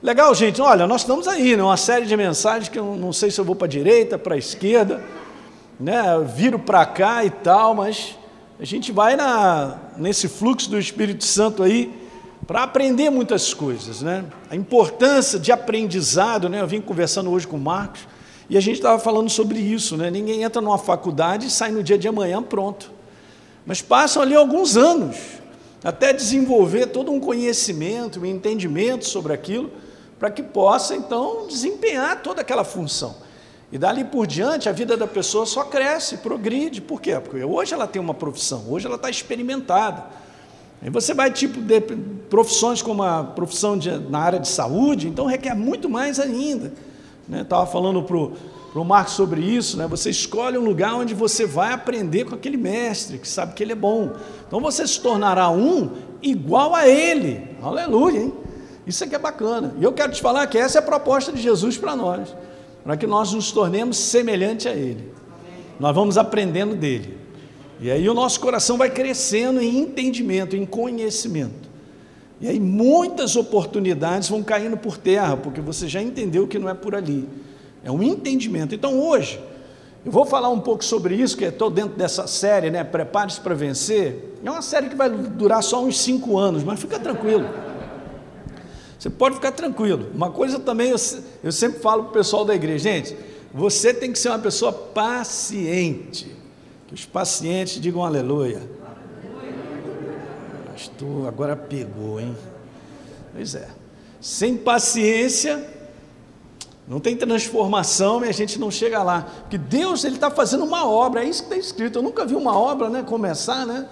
Legal, 0.00 0.32
gente. 0.32 0.62
Olha, 0.62 0.86
nós 0.86 1.00
estamos 1.00 1.26
aí, 1.26 1.56
né? 1.56 1.62
Uma 1.62 1.76
série 1.76 2.06
de 2.06 2.16
mensagens 2.16 2.68
que 2.68 2.78
eu 2.78 2.94
não 2.94 3.12
sei 3.12 3.32
se 3.32 3.40
eu 3.40 3.44
vou 3.44 3.56
para 3.56 3.66
a 3.66 3.68
direita, 3.68 4.16
para 4.16 4.36
a 4.36 4.38
esquerda, 4.38 5.02
né? 5.78 6.02
Viro 6.36 6.56
para 6.56 6.86
cá 6.86 7.24
e 7.24 7.30
tal, 7.30 7.74
mas 7.74 8.16
a 8.60 8.64
gente 8.64 8.92
vai 8.92 9.16
na, 9.16 9.76
nesse 9.96 10.28
fluxo 10.28 10.70
do 10.70 10.78
Espírito 10.78 11.24
Santo 11.24 11.64
aí 11.64 11.92
para 12.46 12.62
aprender 12.62 13.10
muitas 13.10 13.52
coisas, 13.52 14.00
né? 14.00 14.24
A 14.48 14.54
importância 14.54 15.36
de 15.36 15.50
aprendizado, 15.50 16.48
né? 16.48 16.60
Eu 16.60 16.66
vim 16.68 16.80
conversando 16.80 17.32
hoje 17.32 17.48
com 17.48 17.56
o 17.56 17.60
Marcos 17.60 18.02
e 18.48 18.56
a 18.56 18.60
gente 18.60 18.76
estava 18.76 19.00
falando 19.00 19.28
sobre 19.28 19.58
isso, 19.58 19.96
né? 19.96 20.12
Ninguém 20.12 20.44
entra 20.44 20.62
numa 20.62 20.78
faculdade 20.78 21.48
e 21.48 21.50
sai 21.50 21.72
no 21.72 21.82
dia 21.82 21.98
de 21.98 22.06
amanhã 22.06 22.40
pronto. 22.40 22.92
Mas 23.66 23.82
passam 23.82 24.22
ali 24.22 24.36
alguns 24.36 24.76
anos 24.76 25.16
até 25.82 26.12
desenvolver 26.12 26.86
todo 26.86 27.10
um 27.10 27.18
conhecimento, 27.18 28.20
um 28.20 28.24
entendimento 28.26 29.04
sobre 29.04 29.32
aquilo 29.32 29.87
para 30.18 30.30
que 30.30 30.42
possa 30.42 30.96
então 30.96 31.46
desempenhar 31.46 32.22
toda 32.22 32.40
aquela 32.40 32.64
função. 32.64 33.16
E 33.70 33.76
dali 33.76 34.02
por 34.02 34.26
diante 34.26 34.68
a 34.68 34.72
vida 34.72 34.96
da 34.96 35.06
pessoa 35.06 35.44
só 35.44 35.64
cresce, 35.64 36.18
progride. 36.18 36.80
Por 36.80 37.00
quê? 37.00 37.18
Porque 37.20 37.44
hoje 37.44 37.74
ela 37.74 37.86
tem 37.86 38.00
uma 38.00 38.14
profissão, 38.14 38.64
hoje 38.68 38.86
ela 38.86 38.96
está 38.96 39.10
experimentada. 39.10 40.06
Aí 40.80 40.90
você 40.90 41.12
vai 41.12 41.30
tipo 41.30 41.60
de 41.60 41.80
profissões 42.30 42.80
como 42.80 43.02
a 43.02 43.24
profissão 43.24 43.76
de, 43.76 43.90
na 43.90 44.20
área 44.20 44.38
de 44.38 44.48
saúde, 44.48 45.08
então 45.08 45.26
requer 45.26 45.54
muito 45.54 45.88
mais 45.88 46.18
ainda. 46.18 46.72
Né? 47.28 47.42
Estava 47.42 47.66
falando 47.66 48.02
para 48.02 48.16
o 48.16 48.84
Marcos 48.84 49.14
sobre 49.14 49.40
isso, 49.40 49.76
né? 49.76 49.86
você 49.86 50.08
escolhe 50.08 50.56
um 50.56 50.64
lugar 50.64 50.94
onde 50.94 51.14
você 51.14 51.44
vai 51.44 51.72
aprender 51.72 52.24
com 52.24 52.34
aquele 52.34 52.56
mestre 52.56 53.18
que 53.18 53.28
sabe 53.28 53.54
que 53.54 53.62
ele 53.62 53.72
é 53.72 53.76
bom. 53.76 54.12
Então 54.46 54.60
você 54.60 54.86
se 54.86 55.00
tornará 55.00 55.50
um 55.50 55.90
igual 56.22 56.74
a 56.74 56.88
ele. 56.88 57.56
Aleluia, 57.60 58.20
hein? 58.20 58.32
Isso 58.88 59.04
aqui 59.04 59.14
é 59.14 59.18
bacana. 59.18 59.74
E 59.78 59.84
eu 59.84 59.92
quero 59.92 60.10
te 60.10 60.22
falar 60.22 60.46
que 60.46 60.56
essa 60.56 60.78
é 60.78 60.80
a 60.80 60.82
proposta 60.82 61.30
de 61.30 61.42
Jesus 61.42 61.76
para 61.76 61.94
nós, 61.94 62.34
para 62.82 62.96
que 62.96 63.06
nós 63.06 63.34
nos 63.34 63.52
tornemos 63.52 63.98
semelhante 63.98 64.66
a 64.66 64.72
Ele. 64.72 65.12
Nós 65.78 65.94
vamos 65.94 66.16
aprendendo 66.16 66.74
dele. 66.74 67.18
E 67.80 67.90
aí 67.90 68.08
o 68.08 68.14
nosso 68.14 68.40
coração 68.40 68.78
vai 68.78 68.88
crescendo 68.88 69.60
em 69.60 69.78
entendimento, 69.78 70.56
em 70.56 70.64
conhecimento. 70.64 71.68
E 72.40 72.48
aí 72.48 72.58
muitas 72.58 73.36
oportunidades 73.36 74.30
vão 74.30 74.42
caindo 74.42 74.76
por 74.76 74.96
terra, 74.96 75.36
porque 75.36 75.60
você 75.60 75.86
já 75.86 76.00
entendeu 76.00 76.48
que 76.48 76.58
não 76.58 76.68
é 76.68 76.74
por 76.74 76.94
ali. 76.94 77.28
É 77.84 77.92
um 77.92 78.02
entendimento. 78.02 78.74
Então 78.74 78.98
hoje, 78.98 79.38
eu 80.04 80.10
vou 80.10 80.24
falar 80.24 80.48
um 80.48 80.60
pouco 80.60 80.82
sobre 80.82 81.14
isso, 81.14 81.36
que 81.36 81.44
estou 81.44 81.68
dentro 81.68 81.94
dessa 81.94 82.26
série, 82.26 82.70
né? 82.70 82.82
Prepare-se 82.82 83.40
para 83.40 83.54
vencer. 83.54 84.38
É 84.42 84.50
uma 84.50 84.62
série 84.62 84.88
que 84.88 84.96
vai 84.96 85.10
durar 85.10 85.62
só 85.62 85.84
uns 85.84 86.00
cinco 86.00 86.38
anos, 86.38 86.64
mas 86.64 86.80
fica 86.80 86.98
tranquilo. 86.98 87.67
Você 88.98 89.08
pode 89.08 89.36
ficar 89.36 89.52
tranquilo. 89.52 90.10
Uma 90.12 90.30
coisa 90.30 90.58
também, 90.58 90.90
eu, 90.90 90.96
eu 91.44 91.52
sempre 91.52 91.80
falo 91.80 92.04
para 92.04 92.10
o 92.10 92.14
pessoal 92.14 92.44
da 92.44 92.54
igreja, 92.54 92.90
gente, 92.90 93.16
você 93.54 93.94
tem 93.94 94.12
que 94.12 94.18
ser 94.18 94.28
uma 94.28 94.38
pessoa 94.38 94.72
paciente. 94.72 96.36
Que 96.88 96.94
os 96.94 97.04
pacientes 97.04 97.80
digam 97.80 98.04
aleluia. 98.04 98.60
Pastor, 100.72 101.28
agora 101.28 101.56
pegou, 101.56 102.20
hein? 102.20 102.36
Pois 103.32 103.54
é. 103.54 103.68
Sem 104.20 104.56
paciência, 104.56 105.64
não 106.88 106.98
tem 106.98 107.16
transformação 107.16 108.24
e 108.24 108.28
a 108.28 108.32
gente 108.32 108.58
não 108.58 108.70
chega 108.70 109.02
lá. 109.02 109.22
Porque 109.42 109.58
Deus 109.58 110.04
ele 110.04 110.14
está 110.14 110.30
fazendo 110.30 110.64
uma 110.64 110.88
obra, 110.88 111.22
é 111.22 111.28
isso 111.28 111.42
que 111.42 111.54
está 111.54 111.56
escrito. 111.56 111.98
Eu 111.98 112.02
nunca 112.02 112.24
vi 112.24 112.34
uma 112.34 112.58
obra 112.58 112.88
né, 112.88 113.02
começar, 113.02 113.66
né? 113.66 113.86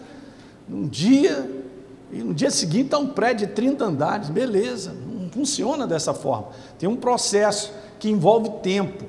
Um 0.68 0.88
dia, 0.88 1.55
e 2.16 2.22
no 2.22 2.32
dia 2.32 2.50
seguinte 2.50 2.86
está 2.86 2.98
um 2.98 3.08
prédio 3.08 3.46
de 3.46 3.52
30 3.52 3.84
andares, 3.84 4.30
beleza, 4.30 4.94
não 5.06 5.28
funciona 5.28 5.86
dessa 5.86 6.14
forma. 6.14 6.48
Tem 6.78 6.88
um 6.88 6.96
processo 6.96 7.74
que 7.98 8.08
envolve 8.08 8.48
tempo. 8.62 9.04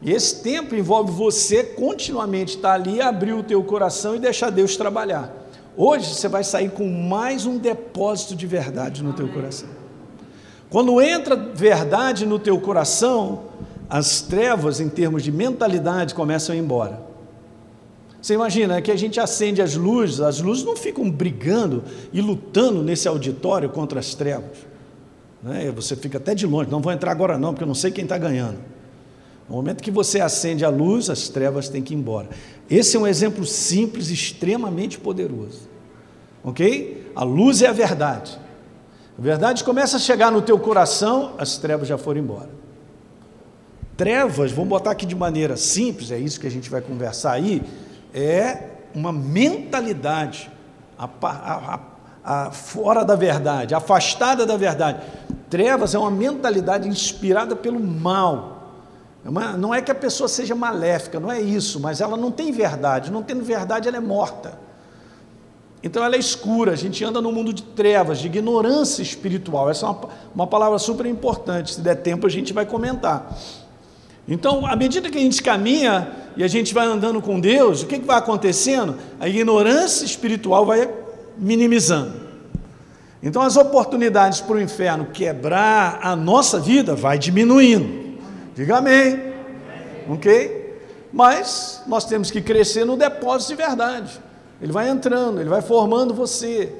E 0.00 0.12
esse 0.12 0.40
tempo 0.40 0.76
envolve 0.76 1.10
você 1.10 1.64
continuamente 1.64 2.56
estar 2.56 2.74
ali, 2.74 3.02
abrir 3.02 3.32
o 3.32 3.42
teu 3.42 3.62
coração 3.64 4.14
e 4.14 4.20
deixar 4.20 4.50
Deus 4.50 4.76
trabalhar. 4.76 5.34
Hoje 5.76 6.14
você 6.14 6.28
vai 6.28 6.44
sair 6.44 6.70
com 6.70 6.88
mais 6.88 7.46
um 7.46 7.58
depósito 7.58 8.36
de 8.36 8.46
verdade 8.46 9.02
no 9.02 9.12
teu 9.12 9.28
coração. 9.28 9.68
Quando 10.70 11.02
entra 11.02 11.34
verdade 11.34 12.24
no 12.24 12.38
teu 12.38 12.60
coração, 12.60 13.40
as 13.88 14.20
trevas 14.20 14.78
em 14.78 14.88
termos 14.88 15.24
de 15.24 15.32
mentalidade 15.32 16.14
começam 16.14 16.52
a 16.52 16.56
ir 16.56 16.60
embora. 16.60 17.09
Você 18.20 18.34
imagina 18.34 18.82
que 18.82 18.90
a 18.90 18.96
gente 18.96 19.18
acende 19.18 19.62
as 19.62 19.74
luzes, 19.74 20.20
as 20.20 20.40
luzes 20.40 20.64
não 20.64 20.76
ficam 20.76 21.10
brigando 21.10 21.82
e 22.12 22.20
lutando 22.20 22.82
nesse 22.82 23.08
auditório 23.08 23.70
contra 23.70 23.98
as 23.98 24.14
trevas. 24.14 24.58
Né? 25.42 25.72
Você 25.74 25.96
fica 25.96 26.18
até 26.18 26.34
de 26.34 26.46
longe, 26.46 26.70
não 26.70 26.80
vou 26.80 26.92
entrar 26.92 27.10
agora 27.10 27.38
não, 27.38 27.52
porque 27.52 27.64
eu 27.64 27.68
não 27.68 27.74
sei 27.74 27.90
quem 27.90 28.04
está 28.04 28.18
ganhando. 28.18 28.58
No 29.48 29.56
momento 29.56 29.82
que 29.82 29.90
você 29.90 30.20
acende 30.20 30.64
a 30.64 30.68
luz, 30.68 31.08
as 31.08 31.28
trevas 31.28 31.68
têm 31.68 31.82
que 31.82 31.94
ir 31.94 31.96
embora. 31.96 32.28
Esse 32.68 32.96
é 32.96 33.00
um 33.00 33.06
exemplo 33.06 33.44
simples, 33.44 34.10
extremamente 34.10 34.98
poderoso. 34.98 35.68
Ok? 36.44 37.10
A 37.16 37.24
luz 37.24 37.62
é 37.62 37.66
a 37.66 37.72
verdade. 37.72 38.38
A 39.18 39.22
verdade 39.22 39.64
começa 39.64 39.96
a 39.96 40.00
chegar 40.00 40.30
no 40.30 40.40
teu 40.40 40.58
coração, 40.58 41.34
as 41.36 41.58
trevas 41.58 41.88
já 41.88 41.98
foram 41.98 42.20
embora. 42.20 42.50
Trevas, 43.96 44.52
vamos 44.52 44.70
botar 44.70 44.92
aqui 44.92 45.04
de 45.04 45.16
maneira 45.16 45.56
simples, 45.56 46.10
é 46.10 46.18
isso 46.18 46.38
que 46.38 46.46
a 46.46 46.50
gente 46.50 46.70
vai 46.70 46.80
conversar 46.80 47.32
aí, 47.32 47.60
é 48.14 48.70
uma 48.94 49.12
mentalidade 49.12 50.50
a, 50.98 51.08
a, 51.22 51.80
a, 52.24 52.50
fora 52.50 53.04
da 53.04 53.14
verdade, 53.14 53.74
afastada 53.74 54.44
da 54.44 54.56
verdade. 54.56 55.00
Trevas 55.48 55.94
é 55.94 55.98
uma 55.98 56.10
mentalidade 56.10 56.88
inspirada 56.88 57.56
pelo 57.56 57.80
mal. 57.80 58.58
É 59.24 59.28
uma, 59.28 59.56
não 59.56 59.74
é 59.74 59.80
que 59.80 59.90
a 59.90 59.94
pessoa 59.94 60.28
seja 60.28 60.54
maléfica, 60.54 61.18
não 61.18 61.30
é 61.30 61.40
isso, 61.40 61.80
mas 61.80 62.00
ela 62.00 62.16
não 62.16 62.30
tem 62.30 62.52
verdade. 62.52 63.10
Não 63.10 63.22
tendo 63.22 63.42
verdade, 63.42 63.88
ela 63.88 63.96
é 63.96 64.00
morta. 64.00 64.58
Então 65.82 66.04
ela 66.04 66.14
é 66.14 66.18
escura, 66.18 66.72
a 66.72 66.76
gente 66.76 67.02
anda 67.02 67.22
no 67.22 67.32
mundo 67.32 67.54
de 67.54 67.62
trevas, 67.62 68.18
de 68.18 68.26
ignorância 68.26 69.02
espiritual. 69.02 69.70
Essa 69.70 69.86
é 69.86 69.88
uma, 69.88 70.08
uma 70.34 70.46
palavra 70.46 70.78
super 70.78 71.06
importante. 71.06 71.74
Se 71.74 71.80
der 71.80 71.96
tempo, 71.96 72.26
a 72.26 72.30
gente 72.30 72.52
vai 72.52 72.66
comentar. 72.66 73.34
Então, 74.30 74.64
à 74.64 74.76
medida 74.76 75.10
que 75.10 75.18
a 75.18 75.20
gente 75.20 75.42
caminha 75.42 76.08
e 76.36 76.44
a 76.44 76.48
gente 76.48 76.72
vai 76.72 76.86
andando 76.86 77.20
com 77.20 77.40
Deus, 77.40 77.82
o 77.82 77.86
que, 77.86 77.98
que 77.98 78.06
vai 78.06 78.16
acontecendo? 78.16 78.96
A 79.18 79.28
ignorância 79.28 80.04
espiritual 80.04 80.64
vai 80.64 80.88
minimizando. 81.36 82.12
Então, 83.20 83.42
as 83.42 83.56
oportunidades 83.56 84.40
para 84.40 84.54
o 84.54 84.60
inferno 84.60 85.06
quebrar 85.06 85.98
a 86.00 86.14
nossa 86.14 86.60
vida 86.60 86.94
vai 86.94 87.18
diminuindo. 87.18 88.20
Diga 88.54 88.76
amém. 88.76 89.20
Ok? 90.08 90.78
Mas 91.12 91.82
nós 91.88 92.04
temos 92.04 92.30
que 92.30 92.40
crescer 92.40 92.84
no 92.84 92.96
depósito 92.96 93.56
de 93.56 93.56
verdade. 93.56 94.20
Ele 94.62 94.70
vai 94.70 94.88
entrando, 94.88 95.40
ele 95.40 95.50
vai 95.50 95.60
formando 95.60 96.14
você. 96.14 96.72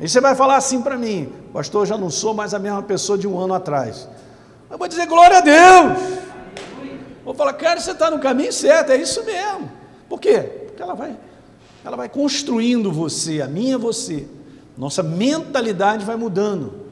E 0.00 0.08
você 0.08 0.22
vai 0.22 0.34
falar 0.34 0.56
assim 0.56 0.80
para 0.80 0.96
mim, 0.96 1.30
pastor, 1.52 1.82
eu 1.82 1.86
já 1.86 1.98
não 1.98 2.08
sou 2.08 2.32
mais 2.32 2.54
a 2.54 2.58
mesma 2.58 2.82
pessoa 2.82 3.18
de 3.18 3.28
um 3.28 3.38
ano 3.38 3.52
atrás. 3.52 4.08
Eu 4.70 4.78
vou 4.78 4.88
dizer 4.88 5.06
glória 5.06 5.36
a 5.36 5.40
Deus. 5.42 6.23
Vou 7.24 7.34
falar, 7.34 7.54
cara, 7.54 7.80
você 7.80 7.92
está 7.92 8.10
no 8.10 8.18
caminho 8.18 8.52
certo, 8.52 8.90
é 8.90 8.96
isso 8.96 9.24
mesmo. 9.24 9.70
Por 10.08 10.20
quê? 10.20 10.38
Porque 10.66 10.82
ela 10.82 10.94
vai, 10.94 11.16
ela 11.84 11.96
vai 11.96 12.08
construindo 12.08 12.92
você, 12.92 13.40
a 13.40 13.46
minha 13.46 13.78
você. 13.78 14.26
Nossa 14.76 15.02
mentalidade 15.02 16.04
vai 16.04 16.16
mudando. 16.16 16.84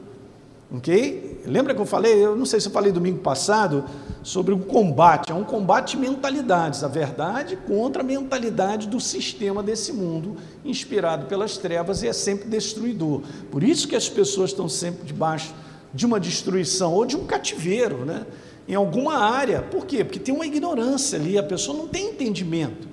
Ok? 0.71 1.43
Lembra 1.45 1.75
que 1.75 1.81
eu 1.81 1.85
falei, 1.85 2.25
eu 2.25 2.35
não 2.35 2.47
sei 2.47 2.59
se 2.59 2.67
eu 2.67 2.71
falei 2.71 2.91
domingo 2.91 3.19
passado, 3.19 3.85
sobre 4.23 4.53
o 4.53 4.59
combate, 4.59 5.31
é 5.31 5.35
um 5.35 5.43
combate 5.43 5.91
de 5.91 5.97
mentalidades, 5.97 6.83
a 6.83 6.87
verdade 6.87 7.57
contra 7.67 8.01
a 8.01 8.05
mentalidade 8.05 8.87
do 8.87 8.99
sistema 8.99 9.61
desse 9.61 9.91
mundo, 9.91 10.37
inspirado 10.63 11.25
pelas 11.27 11.57
trevas 11.57 12.01
e 12.01 12.07
é 12.07 12.13
sempre 12.13 12.47
destruidor. 12.47 13.21
Por 13.51 13.61
isso 13.61 13.87
que 13.87 13.95
as 13.95 14.09
pessoas 14.09 14.51
estão 14.51 14.67
sempre 14.67 15.05
debaixo 15.05 15.53
de 15.93 16.05
uma 16.05 16.19
destruição 16.19 16.93
ou 16.93 17.05
de 17.05 17.15
um 17.15 17.25
cativeiro, 17.25 18.05
né? 18.05 18.25
Em 18.67 18.75
alguma 18.75 19.17
área. 19.17 19.61
Por 19.61 19.85
quê? 19.85 20.03
Porque 20.03 20.19
tem 20.19 20.33
uma 20.33 20.45
ignorância 20.45 21.19
ali, 21.19 21.37
a 21.37 21.43
pessoa 21.43 21.77
não 21.77 21.87
tem 21.87 22.09
entendimento. 22.09 22.87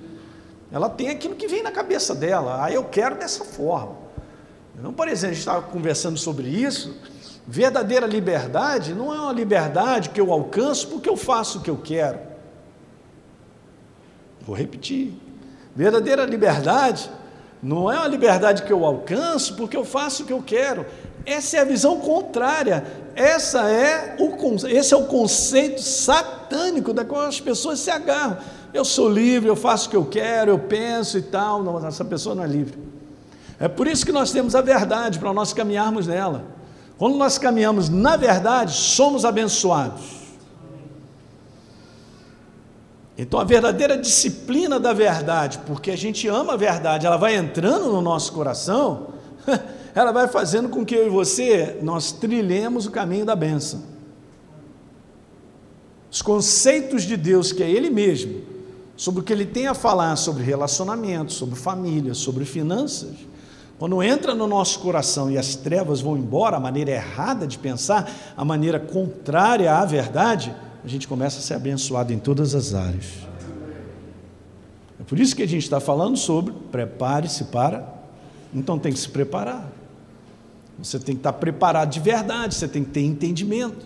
Ela 0.71 0.89
tem 0.89 1.09
aquilo 1.09 1.35
que 1.35 1.47
vem 1.47 1.61
na 1.61 1.71
cabeça 1.71 2.15
dela. 2.15 2.63
Ah, 2.63 2.71
eu 2.71 2.83
quero 2.85 3.15
dessa 3.15 3.43
forma. 3.43 3.95
Então, 4.77 4.93
por 4.93 5.07
exemplo, 5.07 5.31
a 5.31 5.33
gente 5.33 5.39
estava 5.39 5.61
conversando 5.61 6.17
sobre 6.17 6.47
isso. 6.47 6.95
Verdadeira 7.45 8.05
liberdade 8.05 8.93
não 8.93 9.13
é 9.13 9.19
uma 9.19 9.33
liberdade 9.33 10.09
que 10.09 10.21
eu 10.21 10.31
alcanço 10.31 10.87
porque 10.87 11.09
eu 11.09 11.17
faço 11.17 11.59
o 11.59 11.61
que 11.61 11.69
eu 11.69 11.77
quero. 11.77 12.19
Vou 14.41 14.55
repetir. 14.55 15.13
Verdadeira 15.75 16.25
liberdade 16.25 17.09
não 17.61 17.91
é 17.91 17.97
uma 17.97 18.07
liberdade 18.07 18.63
que 18.63 18.73
eu 18.73 18.85
alcanço 18.85 19.55
porque 19.55 19.77
eu 19.77 19.85
faço 19.85 20.23
o 20.23 20.25
que 20.25 20.33
eu 20.33 20.41
quero. 20.41 20.85
Essa 21.25 21.57
é 21.57 21.59
a 21.59 21.65
visão 21.65 21.99
contrária. 21.99 22.83
Essa 23.15 23.69
é 23.69 24.15
o, 24.19 24.67
esse 24.67 24.93
é 24.93 24.97
o 24.97 25.05
conceito 25.05 25.81
satânico 25.81 26.93
da 26.93 27.03
qual 27.05 27.21
as 27.21 27.39
pessoas 27.39 27.79
se 27.79 27.91
agarram. 27.91 28.37
Eu 28.73 28.85
sou 28.85 29.09
livre, 29.09 29.49
eu 29.49 29.55
faço 29.55 29.87
o 29.87 29.89
que 29.91 29.97
eu 29.97 30.05
quero, 30.05 30.51
eu 30.51 30.59
penso 30.59 31.17
e 31.17 31.21
tal. 31.21 31.61
Não, 31.63 31.85
essa 31.85 32.05
pessoa 32.05 32.33
não 32.33 32.43
é 32.43 32.47
livre. 32.47 32.77
É 33.59 33.67
por 33.67 33.87
isso 33.87 34.05
que 34.05 34.11
nós 34.11 34.31
temos 34.31 34.55
a 34.55 34.61
verdade, 34.61 35.19
para 35.19 35.31
nós 35.33 35.53
caminharmos 35.53 36.07
nela. 36.07 36.45
Quando 36.97 37.15
nós 37.17 37.37
caminhamos 37.37 37.89
na 37.89 38.15
verdade, 38.15 38.73
somos 38.73 39.25
abençoados. 39.25 40.21
Então 43.17 43.39
a 43.39 43.43
verdadeira 43.43 43.97
disciplina 43.97 44.79
da 44.79 44.93
verdade, 44.93 45.59
porque 45.67 45.91
a 45.91 45.95
gente 45.95 46.27
ama 46.27 46.53
a 46.53 46.57
verdade, 46.57 47.05
ela 47.05 47.17
vai 47.17 47.35
entrando 47.35 47.91
no 47.91 48.01
nosso 48.01 48.33
coração, 48.33 49.09
ela 49.93 50.11
vai 50.11 50.27
fazendo 50.27 50.69
com 50.69 50.85
que 50.85 50.95
eu 50.95 51.07
e 51.07 51.09
você 51.09 51.79
nós 51.81 52.11
trilhemos 52.11 52.85
o 52.85 52.91
caminho 52.91 53.25
da 53.25 53.35
bênção. 53.35 53.83
Os 56.09 56.21
conceitos 56.21 57.03
de 57.03 57.15
Deus, 57.15 57.51
que 57.51 57.63
é 57.63 57.69
Ele 57.69 57.89
mesmo, 57.89 58.41
sobre 58.97 59.21
o 59.21 59.23
que 59.23 59.31
Ele 59.31 59.45
tem 59.45 59.67
a 59.67 59.73
falar 59.73 60.15
sobre 60.15 60.43
relacionamento, 60.43 61.31
sobre 61.31 61.55
família, 61.55 62.13
sobre 62.13 62.45
finanças, 62.45 63.15
quando 63.79 64.03
entra 64.03 64.35
no 64.35 64.45
nosso 64.45 64.79
coração 64.79 65.31
e 65.31 65.39
as 65.39 65.55
trevas 65.55 66.01
vão 66.01 66.15
embora, 66.15 66.57
a 66.57 66.59
maneira 66.59 66.91
errada 66.91 67.47
de 67.47 67.57
pensar, 67.57 68.11
a 68.37 68.45
maneira 68.45 68.79
contrária 68.79 69.73
à 69.73 69.83
verdade, 69.85 70.55
a 70.83 70.87
gente 70.87 71.07
começa 71.07 71.39
a 71.39 71.41
ser 71.41 71.55
abençoado 71.55 72.13
em 72.13 72.19
todas 72.19 72.53
as 72.53 72.75
áreas. 72.75 73.05
É 74.99 75.03
por 75.03 75.19
isso 75.19 75.35
que 75.35 75.41
a 75.41 75.47
gente 75.47 75.63
está 75.63 75.79
falando 75.79 76.15
sobre 76.15 76.53
prepare-se 76.71 77.45
para. 77.45 77.91
Então 78.53 78.77
tem 78.77 78.93
que 78.93 78.99
se 78.99 79.09
preparar. 79.09 79.67
Você 80.81 80.99
tem 80.99 81.15
que 81.15 81.19
estar 81.19 81.33
preparado 81.33 81.91
de 81.91 81.99
verdade, 81.99 82.55
você 82.55 82.67
tem 82.67 82.83
que 82.83 82.91
ter 82.91 83.01
entendimento. 83.01 83.85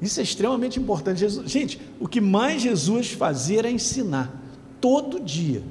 Isso 0.00 0.20
é 0.20 0.22
extremamente 0.22 0.78
importante. 0.78 1.20
Jesus, 1.20 1.50
gente, 1.50 1.80
o 1.98 2.08
que 2.08 2.20
mais 2.20 2.62
Jesus 2.62 3.12
fazia 3.12 3.58
era 3.58 3.70
ensinar, 3.70 4.32
todo 4.80 5.20
dia. 5.20 5.62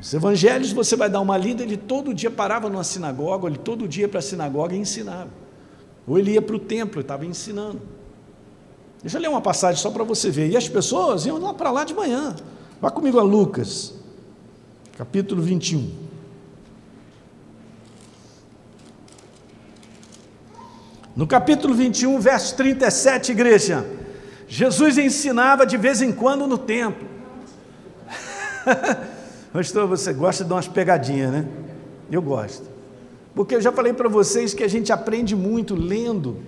Os 0.00 0.12
evangelhos 0.12 0.72
você 0.72 0.96
vai 0.96 1.08
dar 1.08 1.20
uma 1.20 1.36
lida, 1.36 1.62
ele 1.62 1.76
todo 1.76 2.12
dia 2.12 2.30
parava 2.30 2.68
numa 2.68 2.84
sinagoga, 2.84 3.46
ele 3.46 3.58
todo 3.58 3.88
dia 3.88 4.08
para 4.08 4.18
a 4.18 4.22
sinagoga 4.22 4.74
e 4.74 4.78
ensinava. 4.78 5.30
Ou 6.06 6.18
ele 6.18 6.32
ia 6.32 6.42
para 6.42 6.56
o 6.56 6.58
templo 6.58 7.00
e 7.00 7.02
estava 7.02 7.24
ensinando. 7.24 7.80
Deixa 9.00 9.16
eu 9.16 9.22
ler 9.22 9.28
uma 9.28 9.40
passagem 9.40 9.80
só 9.80 9.90
para 9.90 10.04
você 10.04 10.30
ver. 10.30 10.50
E 10.50 10.56
as 10.56 10.68
pessoas 10.68 11.26
iam 11.26 11.38
lá 11.38 11.54
para 11.54 11.70
lá 11.70 11.84
de 11.84 11.94
manhã. 11.94 12.34
Vá 12.80 12.90
comigo 12.90 13.18
a 13.18 13.22
Lucas, 13.22 13.94
capítulo 14.96 15.42
21. 15.42 16.11
No 21.14 21.26
capítulo 21.26 21.74
21, 21.74 22.18
verso 22.18 22.56
37, 22.56 23.32
igreja, 23.32 23.86
Jesus 24.48 24.96
ensinava 24.96 25.66
de 25.66 25.76
vez 25.76 26.00
em 26.00 26.10
quando 26.10 26.46
no 26.46 26.56
templo. 26.56 27.06
Pastor, 29.52 29.86
você 29.86 30.10
gosta 30.14 30.42
de 30.42 30.50
umas 30.50 30.66
pegadinhas, 30.66 31.30
né? 31.30 31.46
Eu 32.10 32.22
gosto. 32.22 32.64
Porque 33.34 33.54
eu 33.54 33.60
já 33.60 33.70
falei 33.70 33.92
para 33.92 34.08
vocês 34.08 34.54
que 34.54 34.64
a 34.64 34.68
gente 34.68 34.90
aprende 34.90 35.36
muito 35.36 35.74
lendo, 35.74 36.38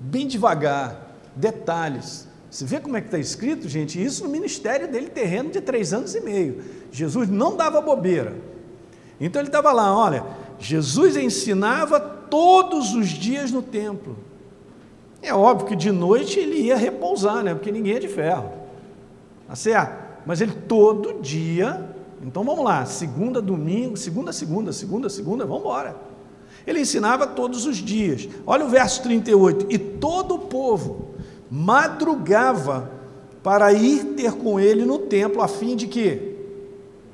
bem 0.00 0.26
devagar, 0.26 1.14
detalhes. 1.36 2.26
Você 2.50 2.64
vê 2.64 2.80
como 2.80 2.96
é 2.96 3.00
que 3.00 3.06
está 3.06 3.18
escrito, 3.18 3.68
gente? 3.68 4.02
Isso 4.02 4.24
no 4.24 4.30
ministério 4.30 4.90
dele, 4.90 5.08
terreno 5.08 5.50
de 5.50 5.60
três 5.60 5.92
anos 5.92 6.16
e 6.16 6.20
meio. 6.20 6.64
Jesus 6.90 7.28
não 7.28 7.56
dava 7.56 7.80
bobeira. 7.80 8.34
Então 9.20 9.40
ele 9.40 9.48
estava 9.48 9.70
lá, 9.70 9.96
olha, 9.96 10.24
Jesus 10.58 11.16
ensinava 11.16 12.19
todos 12.30 12.94
os 12.94 13.08
dias 13.08 13.50
no 13.50 13.60
templo. 13.60 14.16
É 15.20 15.34
óbvio 15.34 15.66
que 15.66 15.76
de 15.76 15.90
noite 15.90 16.38
ele 16.38 16.56
ia 16.56 16.76
repousar, 16.76 17.42
né? 17.42 17.54
Porque 17.54 17.70
ninguém 17.70 17.96
é 17.96 17.98
de 17.98 18.08
ferro. 18.08 18.50
Tá 19.46 19.54
certo? 19.54 20.10
Mas 20.24 20.40
ele 20.40 20.52
todo 20.52 21.20
dia 21.20 21.90
então 22.22 22.44
vamos 22.44 22.64
lá, 22.64 22.84
segunda, 22.84 23.40
domingo, 23.40 23.96
segunda, 23.96 24.32
segunda, 24.32 24.72
segunda, 24.72 25.08
segunda, 25.08 25.46
vamos 25.46 25.62
embora. 25.62 25.96
Ele 26.66 26.80
ensinava 26.80 27.26
todos 27.26 27.64
os 27.64 27.78
dias. 27.78 28.28
Olha 28.46 28.66
o 28.66 28.68
verso 28.68 29.02
38. 29.02 29.66
E 29.70 29.78
todo 29.78 30.34
o 30.34 30.38
povo 30.40 31.14
madrugava 31.50 32.90
para 33.42 33.72
ir 33.72 34.04
ter 34.14 34.32
com 34.32 34.60
ele 34.60 34.84
no 34.84 34.98
templo, 34.98 35.40
a 35.40 35.48
fim 35.48 35.74
de 35.74 35.86
quê? 35.86 36.36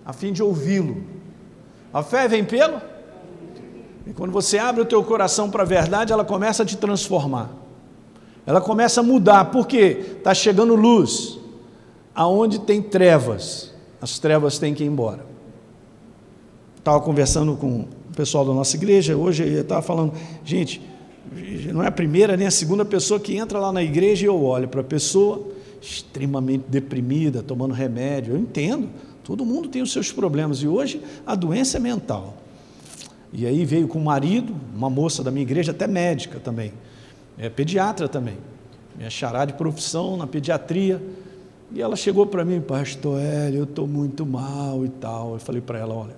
A 0.04 0.12
fim 0.12 0.32
de 0.32 0.42
ouvi-lo. 0.42 1.04
A 1.92 2.02
fé 2.02 2.26
vem 2.26 2.44
pelo? 2.44 2.82
E 4.06 4.12
quando 4.12 4.30
você 4.30 4.56
abre 4.58 4.82
o 4.82 4.84
teu 4.84 5.02
coração 5.02 5.50
para 5.50 5.62
a 5.62 5.66
verdade, 5.66 6.12
ela 6.12 6.24
começa 6.24 6.62
a 6.62 6.66
te 6.66 6.76
transformar. 6.76 7.50
Ela 8.46 8.60
começa 8.60 9.00
a 9.00 9.02
mudar. 9.02 9.46
Por 9.46 9.66
quê? 9.66 10.16
Está 10.18 10.32
chegando 10.32 10.76
luz. 10.76 11.38
Aonde 12.14 12.60
tem 12.60 12.80
trevas, 12.80 13.74
as 14.00 14.18
trevas 14.18 14.58
têm 14.58 14.72
que 14.72 14.84
ir 14.84 14.86
embora. 14.86 15.26
Estava 16.78 17.00
conversando 17.00 17.56
com 17.56 17.80
o 17.80 18.14
pessoal 18.14 18.44
da 18.44 18.54
nossa 18.54 18.76
igreja, 18.76 19.16
hoje 19.16 19.46
eu 19.46 19.62
estava 19.62 19.82
falando, 19.82 20.12
gente, 20.44 20.80
não 21.74 21.82
é 21.82 21.88
a 21.88 21.92
primeira 21.92 22.36
nem 22.36 22.46
a 22.46 22.50
segunda 22.50 22.84
pessoa 22.84 23.18
que 23.18 23.36
entra 23.36 23.58
lá 23.58 23.72
na 23.72 23.82
igreja 23.82 24.24
e 24.24 24.28
eu 24.28 24.40
olho 24.42 24.68
para 24.68 24.80
a 24.80 24.84
pessoa 24.84 25.48
extremamente 25.82 26.64
deprimida, 26.68 27.42
tomando 27.42 27.74
remédio. 27.74 28.34
Eu 28.34 28.38
entendo, 28.38 28.88
todo 29.24 29.44
mundo 29.44 29.68
tem 29.68 29.82
os 29.82 29.92
seus 29.92 30.12
problemas 30.12 30.58
e 30.58 30.68
hoje 30.68 31.02
a 31.26 31.34
doença 31.34 31.76
é 31.76 31.80
mental. 31.80 32.34
E 33.36 33.46
aí 33.46 33.66
veio 33.66 33.86
com 33.86 33.98
o 33.98 34.02
marido, 34.02 34.56
uma 34.74 34.88
moça 34.88 35.22
da 35.22 35.30
minha 35.30 35.42
igreja, 35.42 35.70
até 35.70 35.86
médica 35.86 36.40
também, 36.40 36.72
é 37.36 37.50
pediatra 37.50 38.08
também, 38.08 38.38
minha 38.96 39.10
xará 39.10 39.44
de 39.44 39.52
profissão 39.52 40.16
na 40.16 40.26
pediatria. 40.26 41.02
E 41.70 41.82
ela 41.82 41.96
chegou 41.96 42.26
para 42.26 42.46
mim, 42.46 42.62
pastor 42.62 43.20
Hélio, 43.20 43.58
eu 43.58 43.64
estou 43.64 43.86
muito 43.86 44.24
mal 44.24 44.86
e 44.86 44.88
tal. 44.88 45.34
Eu 45.34 45.38
falei 45.38 45.60
para 45.60 45.78
ela, 45.78 45.92
olha, 45.92 46.16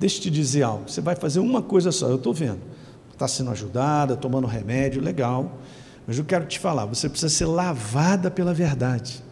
deixa 0.00 0.18
eu 0.18 0.22
te 0.22 0.30
dizer 0.32 0.64
algo, 0.64 0.90
você 0.90 1.00
vai 1.00 1.14
fazer 1.14 1.38
uma 1.38 1.62
coisa 1.62 1.92
só, 1.92 2.08
eu 2.08 2.16
estou 2.16 2.34
vendo, 2.34 2.58
está 3.12 3.28
sendo 3.28 3.52
ajudada, 3.52 4.16
tomando 4.16 4.48
remédio, 4.48 5.00
legal, 5.00 5.60
mas 6.08 6.18
eu 6.18 6.24
quero 6.24 6.44
te 6.44 6.58
falar, 6.58 6.86
você 6.86 7.08
precisa 7.08 7.32
ser 7.32 7.44
lavada 7.44 8.32
pela 8.32 8.52
verdade. 8.52 9.22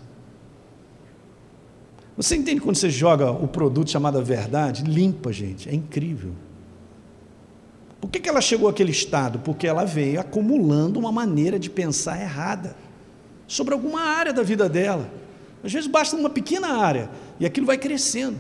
Você 2.17 2.37
entende 2.37 2.61
quando 2.61 2.77
você 2.77 2.89
joga 2.89 3.33
o 3.33 3.49
produto 3.49 3.91
chamado 3.91 4.23
verdade? 4.25 4.85
Limpa, 4.85 5.33
gente, 5.33 5.69
é 5.69 5.75
incrível. 5.75 6.33
Por 8.01 8.11
que, 8.11 8.21
que 8.21 8.29
ela 8.29 8.41
chegou 8.41 8.69
àquele 8.69 8.93
estado? 8.93 9.41
Porque 9.41 9.67
ela 9.67 9.85
veio 9.85 10.21
acumulando 10.21 11.01
uma 11.01 11.11
maneira 11.11 11.59
de 11.59 11.69
pensar 11.69 12.21
errada 12.21 12.77
sobre 13.47 13.75
alguma 13.75 14.01
área 14.01 14.33
da 14.33 14.43
vida 14.43 14.69
dela. 14.69 15.11
Às 15.65 15.73
vezes 15.73 15.91
basta 15.91 16.15
uma 16.15 16.31
pequena 16.31 16.69
área 16.69 17.11
e 17.41 17.47
aquilo 17.47 17.67
vai 17.67 17.77
crescendo. 17.77 18.37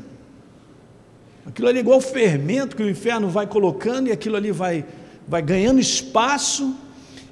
Aquilo 1.45 1.67
ali 1.67 1.79
é 1.79 1.81
igual 1.81 2.01
fermento 2.01 2.77
que 2.77 2.83
o 2.83 2.91
inferno 2.91 3.29
vai 3.29 3.47
colocando 3.47 4.09
e 4.09 4.13
aquilo 4.13 4.37
ali 4.37 4.53
vai, 4.53 4.85
vai 5.27 5.43
ganhando 5.43 5.81
espaço 5.81 6.77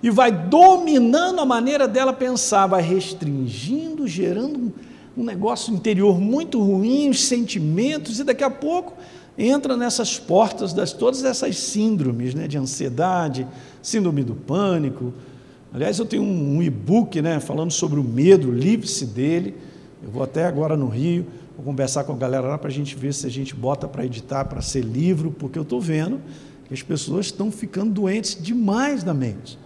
e 0.03 0.11
vai 0.11 0.33
dominando 0.33 1.41
a 1.41 1.45
maneira 1.45 1.87
dela 1.87 2.13
pensar, 2.13 2.67
vai 2.67 2.83
restringindo, 2.83 4.09
gerando 4.09 4.59
um, 4.59 4.73
um 5.19 5.25
negócio 5.25 5.73
interior 5.73 6.19
muito 6.19 6.61
ruim, 6.61 7.11
os 7.11 7.25
sentimentos, 7.25 8.19
e 8.19 8.25
daqui 8.25 8.43
a 8.43 8.51
pouco 8.51 8.95
entra 9.39 9.77
nessas 9.77 10.19
portas 10.19 10.73
das 10.73 10.93
todas 10.93 11.25
essas 11.25 11.59
síndromes 11.59 12.35
né, 12.35 12.49
de 12.49 12.57
ansiedade, 12.57 13.47
síndrome 13.83 14.23
do 14.23 14.35
pânico, 14.35 15.13
Aliás, 15.77 15.99
eu 15.99 16.07
tenho 16.07 16.23
um, 16.23 16.57
um 16.57 16.63
e-book 16.63 17.21
né, 17.21 17.39
falando 17.39 17.71
sobre 17.71 18.01
o 18.01 18.03
medo, 18.03 18.51
livre-se 18.51 19.05
dele. 19.05 19.55
Eu 20.03 20.11
vou 20.11 20.23
até 20.23 20.47
agora 20.47 20.75
no 20.75 20.89
Rio, 20.89 21.27
vou 21.55 21.67
conversar 21.67 22.05
com 22.05 22.15
a 22.15 22.17
galera 22.17 22.49
lá 22.49 22.57
para 22.57 22.71
a 22.71 22.73
gente 22.73 22.97
ver 22.97 23.13
se 23.13 23.27
a 23.27 23.31
gente 23.31 23.55
bota 23.55 23.87
para 23.87 24.03
editar, 24.03 24.47
para 24.47 24.63
ser 24.63 24.83
livro, 24.83 25.35
porque 25.39 25.59
eu 25.59 25.65
estou 25.65 25.79
vendo 25.79 26.19
que 26.67 26.73
as 26.73 26.83
pessoas 26.83 27.27
estão 27.27 27.51
ficando 27.51 27.93
doentes 27.93 28.39
demais 28.41 29.03
da 29.03 29.13
mente. 29.13 29.59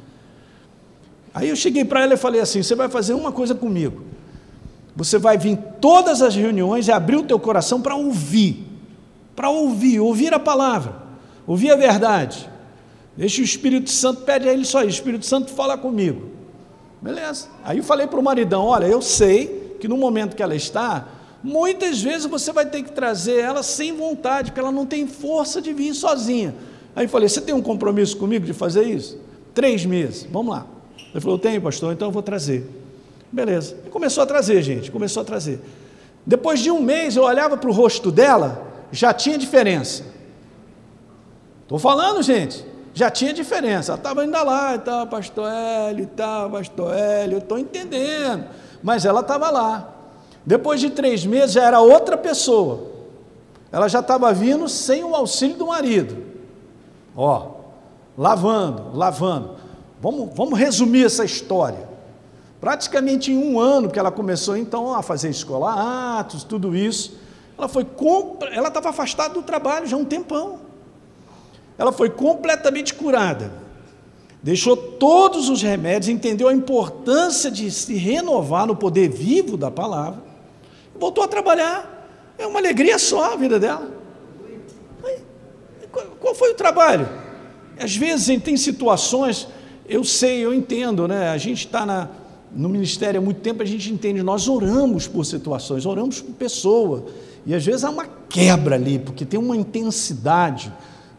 Aí 1.33 1.49
eu 1.49 1.55
cheguei 1.55 1.85
para 1.85 2.03
ela 2.03 2.15
e 2.15 2.17
falei 2.17 2.41
assim: 2.41 2.61
você 2.61 2.75
vai 2.75 2.89
fazer 2.89 3.15
uma 3.15 3.31
coisa 3.31 3.55
comigo. 3.55 4.03
Você 4.97 5.17
vai 5.17 5.39
vir 5.39 5.57
todas 5.81 6.23
as 6.23 6.35
reuniões 6.35 6.89
e 6.89 6.93
abrir 6.93 7.19
o 7.19 7.23
teu 7.23 7.39
coração 7.39 7.81
para 7.81 7.95
ouvir, 7.95 8.67
para 9.41 9.49
ouvir, 9.49 9.99
ouvir 10.01 10.35
a 10.35 10.39
palavra, 10.39 10.97
ouvir 11.47 11.71
a 11.71 11.75
verdade. 11.75 12.47
Deixa 13.17 13.41
o 13.41 13.45
Espírito 13.45 13.89
Santo, 13.89 14.21
pede 14.21 14.47
a 14.47 14.53
ele 14.53 14.67
só 14.67 14.83
isso, 14.83 14.99
Espírito 14.99 15.25
Santo 15.25 15.51
fala 15.51 15.79
comigo. 15.79 16.29
Beleza. 17.01 17.49
Aí 17.65 17.79
eu 17.79 17.83
falei 17.83 18.07
para 18.07 18.21
o 18.21 18.23
maridão: 18.23 18.67
olha, 18.67 18.85
eu 18.85 19.01
sei 19.01 19.79
que 19.81 19.89
no 19.89 19.97
momento 19.97 20.37
que 20.37 20.43
ela 20.43 20.55
está, 20.55 21.09
muitas 21.43 22.03
vezes 22.03 22.27
você 22.27 22.53
vai 22.53 22.67
ter 22.67 22.83
que 22.83 22.93
trazer 22.93 23.41
ela 23.41 23.63
sem 23.63 23.97
vontade, 23.97 24.51
porque 24.51 24.61
ela 24.61 24.71
não 24.71 24.85
tem 24.85 25.07
força 25.07 25.63
de 25.63 25.73
vir 25.73 25.95
sozinha. 25.95 26.55
Aí 26.95 27.07
eu 27.07 27.09
falei: 27.09 27.27
você 27.27 27.41
tem 27.41 27.55
um 27.55 27.63
compromisso 27.63 28.19
comigo 28.19 28.45
de 28.45 28.53
fazer 28.53 28.83
isso? 28.83 29.19
Três 29.55 29.87
meses, 29.87 30.29
vamos 30.31 30.53
lá. 30.53 30.67
Ele 31.15 31.21
falou: 31.23 31.39
tenho, 31.39 31.63
pastor, 31.63 31.95
então 31.95 32.09
eu 32.09 32.13
vou 32.13 32.23
trazer. 32.23 32.69
Beleza. 33.33 33.75
E 33.87 33.89
começou 33.89 34.23
a 34.23 34.27
trazer, 34.27 34.61
gente, 34.61 34.91
começou 34.91 35.23
a 35.23 35.25
trazer. 35.25 35.63
Depois 36.27 36.61
de 36.61 36.71
um 36.71 36.83
mês, 36.83 37.17
eu 37.17 37.23
olhava 37.23 37.57
para 37.57 37.71
o 37.71 37.73
rosto 37.73 38.13
dela, 38.13 38.69
já 38.93 39.13
tinha 39.13 39.39
diferença. 39.39 40.05
Estou 41.63 41.79
falando, 41.79 42.23
gente 42.23 42.71
já 42.93 43.11
tinha 43.11 43.33
diferença. 43.33 43.95
Estava 43.95 44.23
ainda 44.23 44.43
lá 44.43 44.75
e 44.75 44.79
tal, 44.79 45.07
pastor 45.07 45.51
Hélio 45.51 46.07
tal, 46.17 46.51
pastor 46.51 46.95
Hélio, 46.95 47.37
eu 47.37 47.39
estou 47.41 47.59
entendendo. 47.59 48.47
Mas 48.83 49.05
ela 49.05 49.21
estava 49.21 49.51
lá. 49.51 49.89
Depois 50.45 50.81
de 50.81 50.91
três 50.91 51.25
meses 51.25 51.53
já 51.53 51.65
era 51.65 51.81
outra 51.81 52.17
pessoa. 52.17 52.91
Ela 53.71 53.89
já 53.89 54.01
estava 54.01 54.33
vindo 54.33 54.69
sem 54.69 55.05
o 55.05 55.15
auxílio 55.15 55.57
do 55.57 55.67
marido. 55.69 56.25
Ó, 57.17 57.53
lavando, 58.17 58.97
lavando. 58.97 59.57
Vamos, 60.01 60.31
vamos 60.35 60.59
resumir 60.59 61.05
essa 61.05 61.25
história. 61.25 61.89
Praticamente 62.61 63.31
em 63.31 63.39
um 63.39 63.61
ano 63.61 63.89
que 63.89 63.99
ela 63.99 64.11
começou 64.11 64.57
então 64.57 64.95
a 64.95 65.03
fazer 65.03 65.31
escola, 65.31 66.19
atos, 66.19 66.43
tudo 66.43 66.75
isso, 66.75 67.17
ela 67.61 67.69
foi 67.69 67.87
ela 68.53 68.69
estava 68.69 68.89
afastada 68.89 69.35
do 69.35 69.43
trabalho 69.43 69.87
já 69.87 69.95
há 69.95 69.99
um 69.99 70.05
tempão. 70.05 70.61
Ela 71.77 71.93
foi 71.93 72.09
completamente 72.09 72.95
curada. 72.95 73.53
Deixou 74.43 74.75
todos 74.75 75.51
os 75.51 75.63
remédios, 75.63 76.09
entendeu 76.09 76.49
a 76.49 76.55
importância 76.55 77.51
de 77.51 77.71
se 77.71 77.95
renovar 77.95 78.67
no 78.67 78.75
poder 78.75 79.11
vivo 79.11 79.59
da 79.59 79.71
palavra, 79.71 80.23
voltou 80.99 81.23
a 81.23 81.29
trabalhar. 81.29 82.09
É 82.39 82.47
uma 82.47 82.59
alegria 82.59 82.99
só 82.99 83.35
a 83.35 83.37
vida 83.37 83.61
dela. 83.61 83.91
Qual 86.19 86.35
foi 86.35 86.53
o 86.53 86.55
trabalho? 86.55 87.07
Às 87.79 87.95
vezes 87.95 88.43
tem 88.43 88.57
situações, 88.57 89.47
eu 89.87 90.03
sei, 90.03 90.45
eu 90.45 90.55
entendo, 90.55 91.07
né? 91.07 91.29
A 91.29 91.37
gente 91.37 91.67
está 91.67 92.09
no 92.51 92.69
ministério 92.71 93.21
há 93.21 93.23
muito 93.23 93.41
tempo, 93.41 93.63
a 93.63 93.67
gente 93.67 93.93
entende, 93.93 94.23
nós 94.23 94.49
oramos 94.49 95.07
por 95.07 95.25
situações, 95.25 95.85
oramos 95.85 96.23
por 96.23 96.35
pessoa. 96.35 97.05
E 97.47 97.55
às 97.55 97.65
vezes 97.65 97.85
há 97.85 97.91
uma 97.91 98.07
quebra 98.29 98.75
ali, 98.75 98.99
porque 98.99 99.25
tem 99.25 99.39
uma 99.39 99.57
intensidade, 99.57 100.73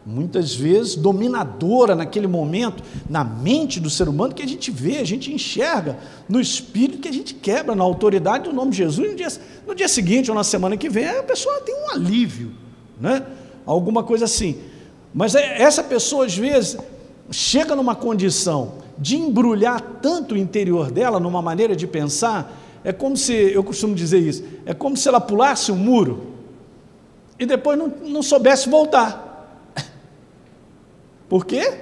muitas 0.04 0.54
vezes 0.54 0.96
dominadora 0.96 1.94
naquele 1.94 2.26
momento, 2.26 2.82
na 3.08 3.22
mente 3.22 3.78
do 3.78 3.90
ser 3.90 4.08
humano, 4.08 4.34
que 4.34 4.42
a 4.42 4.48
gente 4.48 4.70
vê, 4.70 4.98
a 4.98 5.04
gente 5.04 5.32
enxerga 5.32 5.98
no 6.28 6.40
espírito, 6.40 6.98
que 6.98 7.08
a 7.08 7.12
gente 7.12 7.34
quebra 7.34 7.74
na 7.74 7.84
autoridade 7.84 8.44
do 8.44 8.52
nome 8.52 8.70
de 8.70 8.78
Jesus. 8.78 9.10
No 9.10 9.16
dia, 9.16 9.28
no 9.66 9.74
dia 9.74 9.88
seguinte 9.88 10.30
ou 10.30 10.34
na 10.34 10.44
semana 10.44 10.76
que 10.76 10.88
vem, 10.88 11.06
a 11.06 11.22
pessoa 11.22 11.60
tem 11.60 11.74
um 11.74 11.90
alívio, 11.90 12.52
né? 13.00 13.24
alguma 13.66 14.02
coisa 14.02 14.24
assim. 14.24 14.58
Mas 15.14 15.34
é, 15.34 15.62
essa 15.62 15.82
pessoa, 15.82 16.26
às 16.26 16.36
vezes, 16.36 16.76
chega 17.30 17.76
numa 17.76 17.94
condição 17.94 18.74
de 18.98 19.16
embrulhar 19.16 19.80
tanto 20.02 20.34
o 20.34 20.38
interior 20.38 20.90
dela, 20.90 21.18
numa 21.18 21.42
maneira 21.42 21.74
de 21.74 21.86
pensar, 21.86 22.58
é 22.84 22.92
como 22.92 23.16
se, 23.16 23.32
eu 23.32 23.62
costumo 23.62 23.94
dizer 23.94 24.18
isso, 24.18 24.44
é 24.66 24.74
como 24.74 24.96
se 24.96 25.08
ela 25.08 25.20
pulasse 25.20 25.70
um 25.70 25.76
muro 25.76 26.32
e 27.38 27.46
depois 27.46 27.78
não, 27.78 27.88
não 27.88 28.22
soubesse 28.22 28.68
voltar. 28.68 29.70
Por 31.28 31.44
quê? 31.44 31.80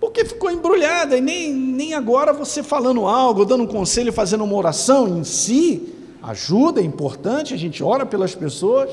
Porque 0.00 0.24
ficou 0.24 0.50
embrulhada 0.50 1.16
e 1.16 1.20
nem, 1.20 1.52
nem 1.52 1.94
agora 1.94 2.32
você 2.32 2.62
falando 2.62 3.06
algo, 3.06 3.44
dando 3.44 3.64
um 3.64 3.66
conselho, 3.66 4.12
fazendo 4.12 4.44
uma 4.44 4.56
oração 4.56 5.18
em 5.18 5.24
si, 5.24 5.94
ajuda, 6.22 6.80
é 6.80 6.84
importante, 6.84 7.52
a 7.52 7.56
gente 7.56 7.82
ora 7.82 8.06
pelas 8.06 8.34
pessoas, 8.34 8.90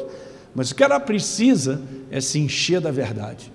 mas 0.53 0.71
o 0.71 0.75
que 0.75 0.83
ela 0.83 0.99
precisa 0.99 1.81
é 2.11 2.19
se 2.19 2.39
encher 2.39 2.81
da 2.81 2.91
verdade. 2.91 3.51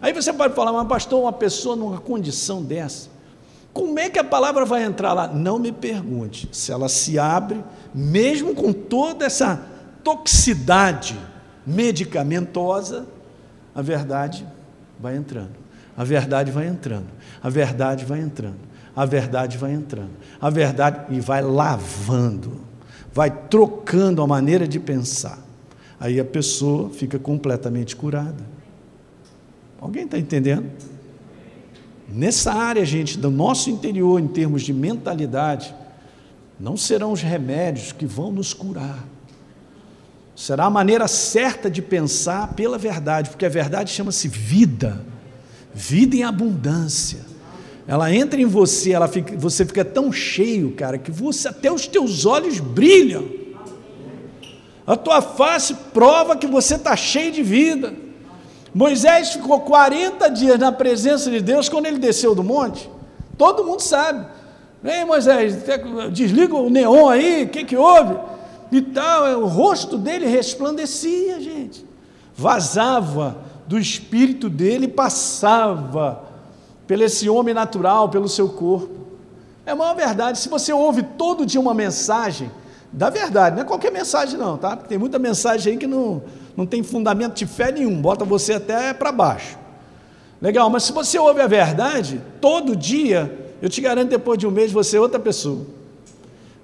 Aí 0.00 0.12
você 0.12 0.32
pode 0.32 0.54
falar, 0.54 0.72
mas 0.72 0.88
pastor, 0.88 1.22
uma 1.22 1.32
pessoa 1.32 1.76
numa 1.76 1.98
condição 1.98 2.62
dessa, 2.62 3.08
como 3.78 3.96
é 3.96 4.10
que 4.10 4.18
a 4.18 4.24
palavra 4.24 4.64
vai 4.64 4.82
entrar 4.82 5.12
lá? 5.12 5.28
Não 5.28 5.56
me 5.56 5.70
pergunte. 5.70 6.48
Se 6.50 6.72
ela 6.72 6.88
se 6.88 7.16
abre, 7.16 7.62
mesmo 7.94 8.52
com 8.52 8.72
toda 8.72 9.24
essa 9.24 9.62
toxicidade 10.02 11.16
medicamentosa, 11.64 13.06
a 13.72 13.80
verdade 13.80 14.44
vai 14.98 15.16
entrando. 15.16 15.52
A 15.96 16.02
verdade 16.02 16.50
vai 16.50 16.66
entrando. 16.66 17.06
A 17.40 17.48
verdade 17.48 18.04
vai 18.04 18.18
entrando. 18.18 18.58
A 18.96 19.04
verdade 19.04 19.56
vai 19.56 19.70
entrando. 19.70 20.10
A 20.40 20.50
verdade 20.50 21.14
e 21.14 21.20
vai 21.20 21.40
lavando. 21.40 22.60
Vai 23.14 23.30
trocando 23.30 24.20
a 24.22 24.26
maneira 24.26 24.66
de 24.66 24.80
pensar. 24.80 25.38
Aí 26.00 26.18
a 26.18 26.24
pessoa 26.24 26.90
fica 26.90 27.16
completamente 27.16 27.94
curada. 27.94 28.44
Alguém 29.80 30.04
está 30.04 30.18
entendendo? 30.18 30.68
Nessa 32.08 32.52
área, 32.52 32.84
gente, 32.84 33.18
do 33.18 33.30
nosso 33.30 33.68
interior, 33.68 34.18
em 34.18 34.26
termos 34.26 34.62
de 34.62 34.72
mentalidade, 34.72 35.74
não 36.58 36.76
serão 36.76 37.12
os 37.12 37.20
remédios 37.20 37.92
que 37.92 38.06
vão 38.06 38.32
nos 38.32 38.54
curar. 38.54 39.04
Será 40.34 40.64
a 40.64 40.70
maneira 40.70 41.06
certa 41.06 41.70
de 41.70 41.82
pensar 41.82 42.54
pela 42.54 42.78
verdade, 42.78 43.28
porque 43.28 43.44
a 43.44 43.50
verdade 43.50 43.90
chama-se 43.90 44.26
vida, 44.28 45.04
vida 45.74 46.16
em 46.16 46.22
abundância. 46.22 47.26
Ela 47.86 48.14
entra 48.14 48.40
em 48.40 48.46
você, 48.46 48.92
ela 48.92 49.08
fica, 49.08 49.36
você 49.36 49.64
fica 49.64 49.84
tão 49.84 50.12
cheio, 50.12 50.72
cara, 50.72 50.96
que 50.96 51.10
você 51.10 51.48
até 51.48 51.70
os 51.70 51.86
teus 51.86 52.24
olhos 52.24 52.60
brilham. 52.60 53.28
A 54.86 54.96
tua 54.96 55.20
face 55.20 55.74
prova 55.92 56.36
que 56.36 56.46
você 56.46 56.76
está 56.76 56.96
cheio 56.96 57.32
de 57.32 57.42
vida. 57.42 58.07
Moisés 58.74 59.32
ficou 59.32 59.60
40 59.60 60.28
dias 60.28 60.58
na 60.58 60.70
presença 60.70 61.30
de 61.30 61.40
Deus 61.40 61.68
quando 61.68 61.86
ele 61.86 61.98
desceu 61.98 62.34
do 62.34 62.44
monte. 62.44 62.88
Todo 63.36 63.64
mundo 63.64 63.80
sabe. 63.80 64.26
Vem, 64.82 65.04
Moisés, 65.04 65.56
desliga 66.12 66.54
o 66.54 66.70
neon 66.70 67.08
aí, 67.08 67.44
o 67.44 67.48
que, 67.48 67.64
que 67.64 67.76
houve? 67.76 68.16
E 68.70 68.80
tal, 68.80 69.40
o 69.40 69.46
rosto 69.46 69.96
dele 69.96 70.26
resplandecia, 70.26 71.40
gente. 71.40 71.84
Vazava 72.34 73.38
do 73.66 73.78
espírito 73.78 74.48
dele 74.48 74.86
passava 74.86 76.22
pelo 76.86 77.04
esse 77.04 77.28
homem 77.28 77.52
natural, 77.52 78.08
pelo 78.08 78.28
seu 78.28 78.48
corpo. 78.48 78.98
É 79.66 79.74
uma 79.74 79.92
verdade. 79.92 80.38
Se 80.38 80.48
você 80.48 80.72
ouve 80.72 81.02
todo 81.02 81.44
dia 81.44 81.60
uma 81.60 81.74
mensagem 81.74 82.50
da 82.92 83.10
verdade, 83.10 83.56
não 83.56 83.62
é 83.62 83.64
qualquer 83.64 83.92
mensagem, 83.92 84.38
não, 84.38 84.56
tá? 84.56 84.76
Porque 84.76 84.88
tem 84.88 84.98
muita 84.98 85.18
mensagem 85.18 85.72
aí 85.72 85.78
que 85.78 85.86
não, 85.86 86.22
não 86.56 86.66
tem 86.66 86.82
fundamento 86.82 87.34
de 87.34 87.46
fé 87.46 87.70
nenhum, 87.70 88.00
bota 88.00 88.24
você 88.24 88.54
até 88.54 88.94
para 88.94 89.12
baixo. 89.12 89.58
Legal, 90.40 90.70
mas 90.70 90.84
se 90.84 90.92
você 90.92 91.18
ouve 91.18 91.40
a 91.40 91.46
verdade, 91.46 92.20
todo 92.40 92.74
dia, 92.74 93.52
eu 93.60 93.68
te 93.68 93.80
garanto, 93.80 94.10
depois 94.10 94.38
de 94.38 94.46
um 94.46 94.50
mês, 94.50 94.72
você 94.72 94.96
é 94.96 95.00
outra 95.00 95.18
pessoa. 95.18 95.66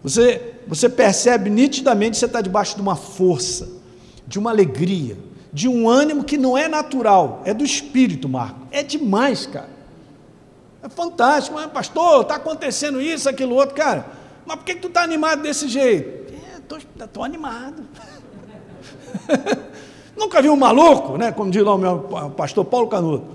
Você, 0.03 0.55
você 0.67 0.89
percebe 0.89 1.51
nitidamente 1.51 2.13
que 2.13 2.19
você 2.19 2.27
está 2.27 2.41
debaixo 2.41 2.77
de 2.77 2.83
uma 2.83 2.95
força, 2.95 3.69
de 4.27 4.39
uma 4.39 4.51
alegria, 4.51 5.17
de 5.53 5.69
um 5.69 5.89
ânimo 5.89 6.25
que 6.25 6.39
não 6.39 6.57
é 6.57 6.69
natural, 6.69 7.43
é 7.45 7.53
do 7.53 7.65
espírito, 7.65 8.29
Marco. 8.29 8.67
É 8.71 8.83
demais, 8.83 9.47
cara. 9.47 9.71
É 10.83 10.89
fantástico, 10.89 11.57
mas 11.57 11.67
pastor, 11.71 12.23
está 12.23 12.37
acontecendo 12.37 13.01
isso, 13.01 13.29
aquilo 13.29 13.55
outro, 13.55 13.75
cara. 13.75 14.05
Mas 14.47 14.57
por 14.57 14.65
que, 14.65 14.75
que 14.75 14.81
tu 14.81 14.89
está 14.89 15.03
animado 15.03 15.43
desse 15.43 15.69
jeito? 15.69 16.33
Estou 16.99 17.23
é, 17.23 17.27
animado. 17.27 17.85
Nunca 20.17 20.41
vi 20.41 20.49
um 20.49 20.57
maluco, 20.57 21.17
né? 21.17 21.33
Como 21.33 21.51
diz 21.51 21.63
lá 21.63 21.75
o 21.75 21.79
meu 21.79 21.99
pastor 22.37 22.65
Paulo 22.65 22.89
Canuto. 22.89 23.27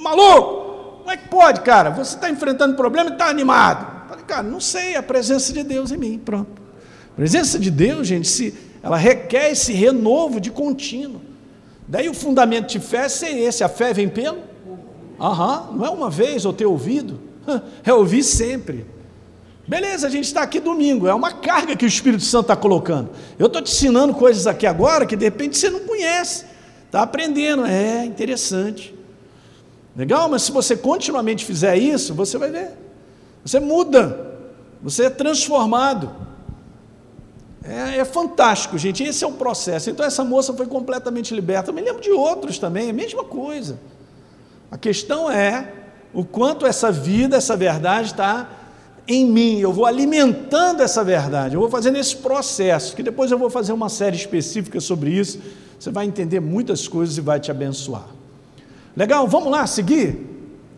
Maluco! 0.00 0.70
Como 0.98 1.10
é 1.10 1.16
que 1.16 1.28
pode, 1.28 1.60
cara? 1.60 1.90
Você 1.90 2.14
está 2.14 2.30
enfrentando 2.30 2.76
problema 2.76 3.10
e 3.10 3.12
está 3.12 3.28
animado. 3.28 4.08
Falei, 4.08 4.24
cara, 4.24 4.42
não 4.42 4.60
sei, 4.60 4.96
a 4.96 5.02
presença 5.02 5.52
de 5.52 5.62
Deus 5.62 5.90
em 5.90 5.96
mim, 5.96 6.18
pronto. 6.18 6.60
A 7.12 7.16
presença 7.16 7.58
de 7.58 7.70
Deus, 7.70 8.06
gente, 8.06 8.28
se, 8.28 8.54
ela 8.82 8.96
requer 8.96 9.50
esse 9.50 9.72
renovo 9.72 10.40
de 10.40 10.50
contínuo. 10.50 11.20
Daí 11.86 12.08
o 12.08 12.14
fundamento 12.14 12.68
de 12.68 12.80
fé 12.80 13.06
é 13.22 13.40
esse, 13.40 13.64
a 13.64 13.68
fé 13.68 13.92
vem 13.92 14.08
pelo? 14.08 14.38
Aham, 15.20 15.72
não 15.72 15.84
é 15.84 15.90
uma 15.90 16.08
vez 16.08 16.44
ou 16.44 16.52
ter 16.52 16.64
ouvido, 16.64 17.20
é 17.84 17.92
ouvir 17.92 18.22
sempre. 18.22 18.86
Beleza, 19.70 20.08
a 20.08 20.10
gente 20.10 20.24
está 20.24 20.42
aqui 20.42 20.58
domingo, 20.58 21.06
é 21.06 21.14
uma 21.14 21.30
carga 21.30 21.76
que 21.76 21.84
o 21.84 21.86
Espírito 21.86 22.24
Santo 22.24 22.46
está 22.46 22.56
colocando. 22.56 23.10
Eu 23.38 23.46
estou 23.46 23.62
te 23.62 23.70
ensinando 23.70 24.12
coisas 24.12 24.48
aqui 24.48 24.66
agora 24.66 25.06
que 25.06 25.14
de 25.14 25.24
repente 25.24 25.56
você 25.56 25.70
não 25.70 25.78
conhece, 25.86 26.44
está 26.86 27.02
aprendendo, 27.02 27.64
é 27.64 28.04
interessante. 28.04 28.92
Legal? 29.94 30.28
Mas 30.28 30.42
se 30.42 30.50
você 30.50 30.76
continuamente 30.76 31.44
fizer 31.44 31.76
isso, 31.76 32.12
você 32.12 32.36
vai 32.36 32.50
ver. 32.50 32.72
Você 33.44 33.60
muda, 33.60 34.40
você 34.82 35.04
é 35.04 35.10
transformado. 35.10 36.16
É, 37.62 37.98
é, 37.98 38.04
fantástico, 38.04 38.76
gente. 38.76 39.04
Esse 39.04 39.22
é 39.22 39.26
o 39.28 39.34
processo. 39.34 39.88
Então, 39.88 40.04
essa 40.04 40.24
moça 40.24 40.52
foi 40.52 40.66
completamente 40.66 41.32
liberta. 41.32 41.70
Eu 41.70 41.74
me 41.74 41.80
lembro 41.80 42.02
de 42.02 42.10
outros 42.10 42.58
também, 42.58 42.90
a 42.90 42.92
mesma 42.92 43.22
coisa. 43.22 43.78
A 44.68 44.76
questão 44.76 45.30
é 45.30 45.72
o 46.12 46.24
quanto 46.24 46.66
essa 46.66 46.90
vida, 46.90 47.36
essa 47.36 47.56
verdade 47.56 48.08
está 48.08 48.56
em 49.12 49.26
mim, 49.26 49.58
eu 49.58 49.72
vou 49.72 49.86
alimentando 49.86 50.82
essa 50.82 51.02
verdade, 51.02 51.56
eu 51.56 51.60
vou 51.60 51.68
fazendo 51.68 51.98
esse 51.98 52.16
processo, 52.16 52.94
que 52.94 53.02
depois 53.02 53.32
eu 53.32 53.36
vou 53.36 53.50
fazer 53.50 53.72
uma 53.72 53.88
série 53.88 54.14
específica 54.14 54.80
sobre 54.80 55.10
isso, 55.10 55.40
você 55.76 55.90
vai 55.90 56.06
entender 56.06 56.38
muitas 56.38 56.86
coisas 56.86 57.18
e 57.18 57.20
vai 57.20 57.40
te 57.40 57.50
abençoar. 57.50 58.06
Legal? 58.96 59.26
Vamos 59.26 59.50
lá, 59.50 59.66
seguir? 59.66 60.16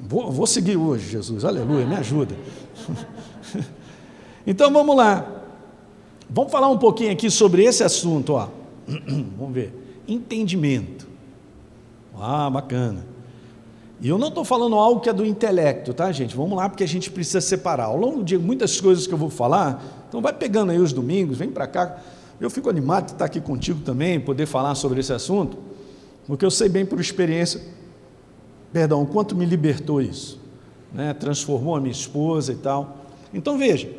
Vou, 0.01 0.33
vou 0.33 0.47
seguir 0.47 0.79
hoje, 0.79 1.11
Jesus, 1.11 1.45
aleluia, 1.45 1.85
me 1.85 1.95
ajuda. 1.95 2.35
então 4.47 4.73
vamos 4.73 4.97
lá, 4.97 5.31
vamos 6.31 6.51
falar 6.51 6.71
um 6.71 6.79
pouquinho 6.79 7.13
aqui 7.13 7.31
sobre 7.31 7.63
esse 7.65 7.85
assunto, 7.85 8.33
ó. 8.33 8.49
vamos 9.37 9.53
ver, 9.53 10.03
entendimento. 10.09 11.07
Ah, 12.19 12.49
bacana. 12.49 13.12
E 14.03 14.09
eu 14.09 14.19
não 14.19 14.29
estou 14.29 14.45
falando 14.45 14.77
algo 14.77 15.01
que 15.01 15.09
é 15.09 15.13
do 15.15 15.25
intelecto, 15.25 15.95
tá, 15.95 16.13
gente? 16.13 16.37
Vamos 16.37 16.59
lá, 16.59 16.69
porque 16.69 16.85
a 16.85 16.89
gente 16.89 17.11
precisa 17.11 17.41
separar. 17.41 17.85
Ao 17.85 17.97
longo 17.97 18.23
de 18.23 18.37
muitas 18.37 18.79
coisas 18.79 19.07
que 19.07 19.15
eu 19.15 19.19
vou 19.19 19.31
falar, 19.31 19.83
então 20.09 20.21
vai 20.21 20.35
pegando 20.35 20.73
aí 20.73 20.79
os 20.79 20.93
domingos, 20.93 21.39
vem 21.39 21.51
para 21.51 21.67
cá. 21.67 21.99
Eu 22.39 22.51
fico 22.51 22.69
animado 22.69 23.07
de 23.07 23.13
estar 23.13 23.25
aqui 23.25 23.41
contigo 23.41 23.81
também, 23.81 24.21
poder 24.21 24.45
falar 24.45 24.75
sobre 24.75 25.01
esse 25.01 25.15
assunto, 25.15 25.57
porque 26.27 26.45
eu 26.45 26.51
sei 26.51 26.69
bem 26.69 26.85
por 26.85 27.01
experiência 27.01 27.63
Perdão, 28.73 29.05
quanto 29.05 29.37
me 29.37 29.45
libertou 29.45 30.01
isso. 30.01 30.41
Né? 30.93 31.13
Transformou 31.13 31.77
a 31.77 31.81
minha 31.81 31.93
esposa 31.93 32.53
e 32.53 32.57
tal. 32.57 32.97
Então 33.35 33.59
veja, 33.59 33.91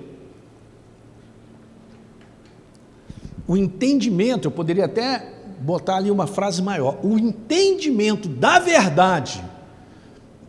o 3.48 3.56
entendimento, 3.56 4.48
eu 4.48 4.52
poderia 4.52 4.86
até 4.86 5.32
botar 5.60 5.98
ali 5.98 6.10
uma 6.10 6.28
frase 6.28 6.62
maior, 6.62 6.98
o 7.04 7.18
entendimento 7.18 8.28
da 8.28 8.60
verdade, 8.60 9.44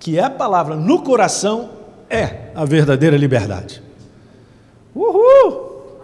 que 0.04 0.18
é 0.18 0.22
a 0.22 0.28
palavra 0.28 0.76
no 0.76 1.00
coração, 1.00 1.70
é 2.10 2.50
a 2.54 2.66
verdadeira 2.66 3.16
liberdade. 3.16 3.82
Uhul! 4.94 5.96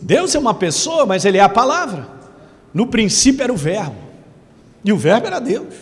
Deus 0.00 0.32
é 0.36 0.38
uma 0.38 0.54
pessoa, 0.54 1.04
mas 1.04 1.24
Ele 1.24 1.36
é 1.36 1.40
a 1.40 1.48
palavra. 1.48 2.06
No 2.72 2.86
princípio 2.86 3.42
era 3.42 3.52
o 3.52 3.56
Verbo, 3.56 3.96
e 4.84 4.92
o 4.92 4.96
Verbo 4.96 5.26
era 5.26 5.40
Deus, 5.40 5.74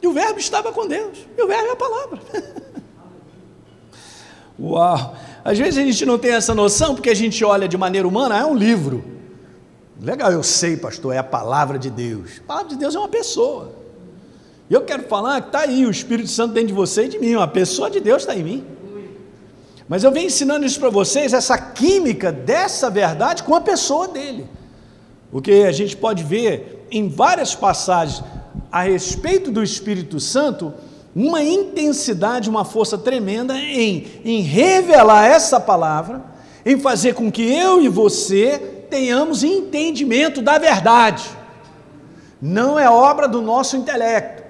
e 0.00 0.06
o 0.06 0.12
Verbo 0.12 0.38
estava 0.38 0.70
com 0.70 0.86
Deus, 0.86 1.18
e 1.36 1.42
o 1.42 1.48
Verbo 1.48 1.66
é 1.66 1.72
a 1.72 1.76
palavra. 1.76 2.20
Uau! 4.60 5.16
Às 5.44 5.58
vezes 5.58 5.78
a 5.78 5.84
gente 5.84 6.06
não 6.06 6.20
tem 6.20 6.34
essa 6.34 6.54
noção 6.54 6.94
porque 6.94 7.10
a 7.10 7.16
gente 7.16 7.44
olha 7.44 7.66
de 7.66 7.76
maneira 7.76 8.06
humana, 8.06 8.36
ah, 8.36 8.42
é 8.42 8.46
um 8.46 8.54
livro. 8.54 9.02
Legal, 10.00 10.30
eu 10.30 10.44
sei, 10.44 10.76
pastor, 10.76 11.12
é 11.12 11.18
a 11.18 11.24
palavra 11.24 11.80
de 11.80 11.90
Deus. 11.90 12.40
A 12.44 12.46
palavra 12.46 12.68
de 12.68 12.76
Deus 12.76 12.94
é 12.94 12.98
uma 13.00 13.08
pessoa. 13.08 13.81
E 14.72 14.74
eu 14.74 14.80
quero 14.80 15.02
falar 15.02 15.42
que 15.42 15.48
está 15.48 15.60
aí 15.60 15.84
o 15.84 15.90
Espírito 15.90 16.30
Santo 16.30 16.54
dentro 16.54 16.68
de 16.68 16.72
você 16.72 17.04
e 17.04 17.08
de 17.08 17.18
mim, 17.18 17.34
a 17.34 17.46
pessoa 17.46 17.90
de 17.90 18.00
Deus 18.00 18.22
está 18.22 18.34
em 18.34 18.42
mim. 18.42 18.64
Mas 19.86 20.02
eu 20.02 20.10
venho 20.10 20.28
ensinando 20.28 20.64
isso 20.64 20.80
para 20.80 20.88
vocês, 20.88 21.34
essa 21.34 21.58
química 21.58 22.32
dessa 22.32 22.88
verdade 22.88 23.42
com 23.42 23.54
a 23.54 23.60
pessoa 23.60 24.08
dele. 24.08 24.46
O 25.30 25.42
que 25.42 25.64
a 25.64 25.72
gente 25.72 25.94
pode 25.94 26.24
ver 26.24 26.86
em 26.90 27.06
várias 27.06 27.54
passagens 27.54 28.24
a 28.70 28.80
respeito 28.80 29.50
do 29.50 29.62
Espírito 29.62 30.18
Santo, 30.18 30.72
uma 31.14 31.42
intensidade, 31.42 32.48
uma 32.48 32.64
força 32.64 32.96
tremenda 32.96 33.54
em, 33.58 34.06
em 34.24 34.40
revelar 34.40 35.26
essa 35.26 35.60
palavra, 35.60 36.22
em 36.64 36.80
fazer 36.80 37.12
com 37.14 37.30
que 37.30 37.42
eu 37.42 37.78
e 37.78 37.90
você 37.90 38.86
tenhamos 38.88 39.44
entendimento 39.44 40.40
da 40.40 40.56
verdade. 40.56 41.28
Não 42.40 42.78
é 42.78 42.88
obra 42.88 43.28
do 43.28 43.42
nosso 43.42 43.76
intelecto. 43.76 44.41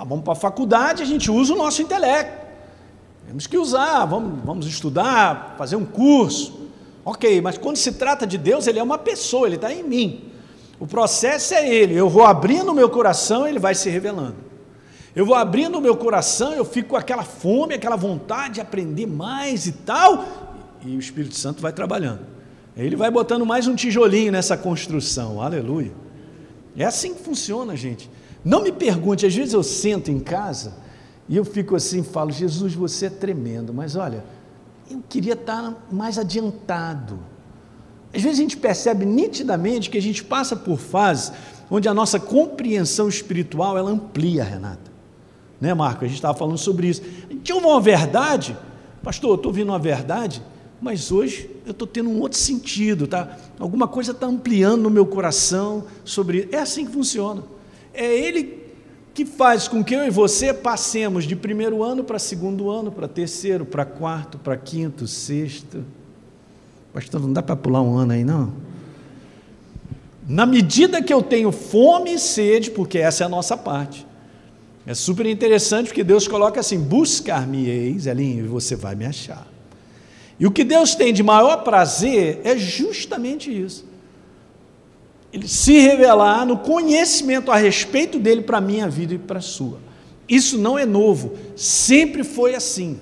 Nós 0.00 0.08
vamos 0.08 0.24
para 0.24 0.32
a 0.32 0.36
faculdade, 0.36 1.02
a 1.02 1.06
gente 1.06 1.30
usa 1.30 1.52
o 1.52 1.56
nosso 1.58 1.82
intelecto. 1.82 2.46
Temos 3.26 3.46
que 3.46 3.58
usar, 3.58 4.06
vamos, 4.06 4.42
vamos 4.42 4.66
estudar, 4.66 5.56
fazer 5.58 5.76
um 5.76 5.84
curso. 5.84 6.70
Ok, 7.04 7.42
mas 7.42 7.58
quando 7.58 7.76
se 7.76 7.92
trata 7.92 8.26
de 8.26 8.38
Deus, 8.38 8.66
Ele 8.66 8.78
é 8.78 8.82
uma 8.82 8.96
pessoa, 8.96 9.46
Ele 9.46 9.56
está 9.56 9.70
em 9.70 9.82
mim. 9.82 10.24
O 10.78 10.86
processo 10.86 11.52
é 11.52 11.68
Ele. 11.68 11.94
Eu 11.94 12.08
vou 12.08 12.24
abrindo 12.24 12.70
o 12.70 12.74
meu 12.74 12.88
coração, 12.88 13.46
Ele 13.46 13.58
vai 13.58 13.74
se 13.74 13.90
revelando. 13.90 14.36
Eu 15.14 15.26
vou 15.26 15.34
abrindo 15.34 15.76
o 15.76 15.82
meu 15.82 15.94
coração, 15.94 16.54
eu 16.54 16.64
fico 16.64 16.88
com 16.88 16.96
aquela 16.96 17.22
fome, 17.22 17.74
aquela 17.74 17.96
vontade 17.96 18.54
de 18.54 18.60
aprender 18.62 19.06
mais 19.06 19.66
e 19.66 19.72
tal, 19.72 20.24
e 20.82 20.96
o 20.96 20.98
Espírito 20.98 21.34
Santo 21.34 21.60
vai 21.60 21.74
trabalhando. 21.74 22.20
Ele 22.74 22.96
vai 22.96 23.10
botando 23.10 23.44
mais 23.44 23.66
um 23.66 23.74
tijolinho 23.74 24.32
nessa 24.32 24.56
construção, 24.56 25.42
aleluia. 25.42 25.92
É 26.74 26.86
assim 26.86 27.12
que 27.12 27.22
funciona, 27.22 27.76
gente. 27.76 28.08
Não 28.44 28.62
me 28.62 28.72
pergunte, 28.72 29.26
às 29.26 29.34
vezes 29.34 29.52
eu 29.52 29.62
sento 29.62 30.10
em 30.10 30.18
casa 30.18 30.74
e 31.28 31.36
eu 31.36 31.44
fico 31.44 31.76
assim, 31.76 32.02
falo, 32.02 32.30
Jesus, 32.30 32.74
você 32.74 33.06
é 33.06 33.10
tremendo, 33.10 33.72
mas 33.72 33.96
olha, 33.96 34.24
eu 34.90 35.02
queria 35.08 35.34
estar 35.34 35.86
mais 35.90 36.18
adiantado. 36.18 37.18
Às 38.12 38.22
vezes 38.22 38.38
a 38.38 38.42
gente 38.42 38.56
percebe 38.56 39.04
nitidamente 39.04 39.88
que 39.88 39.98
a 39.98 40.02
gente 40.02 40.24
passa 40.24 40.56
por 40.56 40.78
fases 40.78 41.32
onde 41.70 41.88
a 41.88 41.94
nossa 41.94 42.18
compreensão 42.18 43.08
espiritual 43.08 43.78
ela 43.78 43.90
amplia, 43.90 44.42
Renata. 44.42 44.90
Né, 45.60 45.72
Marco? 45.72 46.04
A 46.04 46.08
gente 46.08 46.16
estava 46.16 46.36
falando 46.36 46.58
sobre 46.58 46.88
isso. 46.88 47.02
A 47.28 47.32
gente 47.32 47.52
ouve 47.52 47.66
uma 47.66 47.80
verdade, 47.80 48.56
pastor, 49.02 49.30
eu 49.30 49.34
estou 49.36 49.50
ouvindo 49.50 49.68
uma 49.68 49.78
verdade, 49.78 50.42
mas 50.80 51.12
hoje 51.12 51.48
eu 51.64 51.72
estou 51.72 51.86
tendo 51.86 52.08
um 52.08 52.18
outro 52.20 52.38
sentido, 52.38 53.06
tá? 53.06 53.36
Alguma 53.58 53.86
coisa 53.86 54.10
está 54.12 54.26
ampliando 54.26 54.82
no 54.82 54.90
meu 54.90 55.06
coração 55.06 55.84
sobre 56.04 56.38
isso. 56.38 56.48
É 56.50 56.58
assim 56.58 56.86
que 56.86 56.92
funciona. 56.92 57.42
É 57.92 58.06
ele 58.06 58.60
que 59.12 59.24
faz 59.24 59.68
com 59.68 59.82
que 59.82 59.94
eu 59.94 60.06
e 60.06 60.10
você 60.10 60.54
passemos 60.54 61.24
de 61.24 61.34
primeiro 61.34 61.82
ano 61.82 62.04
para 62.04 62.18
segundo 62.18 62.70
ano, 62.70 62.90
para 62.92 63.08
terceiro, 63.08 63.64
para 63.64 63.84
quarto, 63.84 64.38
para 64.38 64.56
quinto, 64.56 65.06
sexto. 65.06 65.84
Pastor, 66.92 67.20
não 67.20 67.32
dá 67.32 67.42
para 67.42 67.56
pular 67.56 67.82
um 67.82 67.96
ano 67.96 68.12
aí, 68.12 68.24
não? 68.24 68.52
Na 70.26 70.46
medida 70.46 71.02
que 71.02 71.12
eu 71.12 71.22
tenho 71.22 71.50
fome 71.50 72.14
e 72.14 72.18
sede, 72.18 72.70
porque 72.70 72.98
essa 72.98 73.24
é 73.24 73.26
a 73.26 73.28
nossa 73.28 73.56
parte. 73.56 74.06
É 74.86 74.94
super 74.94 75.26
interessante 75.26 75.88
porque 75.88 76.04
Deus 76.04 76.28
coloca 76.28 76.60
assim: 76.60 76.78
buscar-me-eis, 76.78 78.06
Elinho, 78.06 78.44
e 78.44 78.48
você 78.48 78.76
vai 78.76 78.94
me 78.94 79.04
achar. 79.04 79.46
E 80.38 80.46
o 80.46 80.50
que 80.50 80.64
Deus 80.64 80.94
tem 80.94 81.12
de 81.12 81.22
maior 81.22 81.58
prazer 81.58 82.40
é 82.44 82.56
justamente 82.56 83.50
isso 83.50 83.89
ele 85.32 85.46
se 85.46 85.78
revelar 85.78 86.44
no 86.44 86.58
conhecimento 86.58 87.50
a 87.50 87.56
respeito 87.56 88.18
dele 88.18 88.42
para 88.42 88.58
a 88.58 88.60
minha 88.60 88.88
vida 88.88 89.14
e 89.14 89.18
para 89.18 89.38
a 89.38 89.42
sua. 89.42 89.78
Isso 90.28 90.58
não 90.58 90.78
é 90.78 90.84
novo, 90.84 91.32
sempre 91.56 92.24
foi 92.24 92.54
assim. 92.54 92.98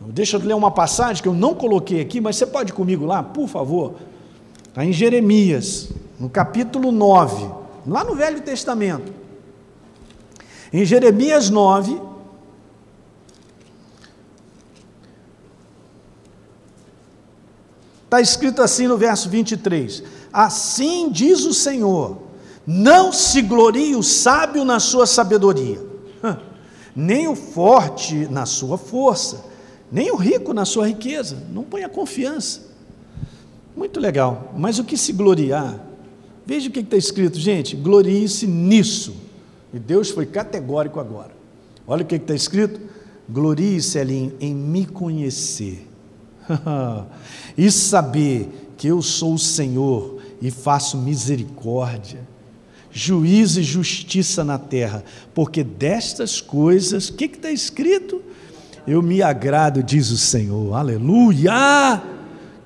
Deixa 0.00 0.36
eu 0.36 0.40
ler 0.40 0.54
uma 0.54 0.70
passagem 0.70 1.22
que 1.22 1.28
eu 1.28 1.34
não 1.34 1.54
coloquei 1.54 2.00
aqui, 2.00 2.20
mas 2.20 2.36
você 2.36 2.46
pode 2.46 2.72
ir 2.72 2.74
comigo 2.74 3.04
lá, 3.04 3.22
por 3.22 3.48
favor. 3.48 3.96
Está 4.66 4.84
em 4.84 4.92
Jeremias, 4.92 5.90
no 6.18 6.28
capítulo 6.28 6.90
9, 6.90 7.50
lá 7.86 8.04
no 8.04 8.14
Velho 8.14 8.40
Testamento. 8.40 9.12
Em 10.72 10.84
Jeremias 10.84 11.50
9, 11.50 12.00
está 18.04 18.20
escrito 18.20 18.62
assim 18.62 18.86
no 18.86 18.96
verso 18.96 19.28
23: 19.28 20.02
Assim 20.32 21.10
diz 21.10 21.44
o 21.44 21.52
Senhor: 21.54 22.18
não 22.66 23.12
se 23.12 23.42
glorie 23.42 23.96
o 23.96 24.02
sábio 24.02 24.64
na 24.64 24.78
sua 24.78 25.06
sabedoria, 25.06 25.80
nem 26.94 27.26
o 27.26 27.34
forte 27.34 28.28
na 28.30 28.46
sua 28.46 28.78
força, 28.78 29.44
nem 29.90 30.10
o 30.12 30.16
rico 30.16 30.52
na 30.52 30.64
sua 30.64 30.86
riqueza. 30.86 31.36
Não 31.52 31.64
ponha 31.64 31.88
confiança. 31.88 32.68
Muito 33.76 33.98
legal, 33.98 34.52
mas 34.56 34.78
o 34.78 34.84
que 34.84 34.96
se 34.96 35.12
gloriar? 35.12 35.80
Veja 36.46 36.68
o 36.68 36.72
que 36.72 36.80
está 36.80 36.96
escrito, 36.96 37.38
gente: 37.38 37.74
glorie-se 37.74 38.46
nisso. 38.46 39.16
E 39.72 39.78
Deus 39.78 40.10
foi 40.10 40.26
categórico 40.26 41.00
agora. 41.00 41.30
Olha 41.86 42.02
o 42.02 42.06
que 42.06 42.16
está 42.16 42.34
escrito: 42.34 42.80
glorie-se 43.28 43.98
ali 43.98 44.34
em 44.38 44.54
me 44.54 44.84
conhecer 44.86 45.88
e 47.56 47.70
saber 47.70 48.72
que 48.76 48.88
eu 48.88 49.02
sou 49.02 49.34
o 49.34 49.38
Senhor 49.38 50.19
e 50.40 50.50
faço 50.50 50.96
misericórdia, 50.96 52.20
juízo 52.90 53.60
e 53.60 53.62
justiça 53.62 54.42
na 54.42 54.58
terra, 54.58 55.04
porque 55.34 55.62
destas 55.62 56.40
coisas, 56.40 57.08
o 57.08 57.14
que 57.14 57.26
está 57.26 57.50
escrito? 57.50 58.22
Eu 58.86 59.02
me 59.02 59.22
agrado, 59.22 59.82
diz 59.82 60.10
o 60.10 60.16
Senhor, 60.16 60.74
aleluia! 60.74 61.52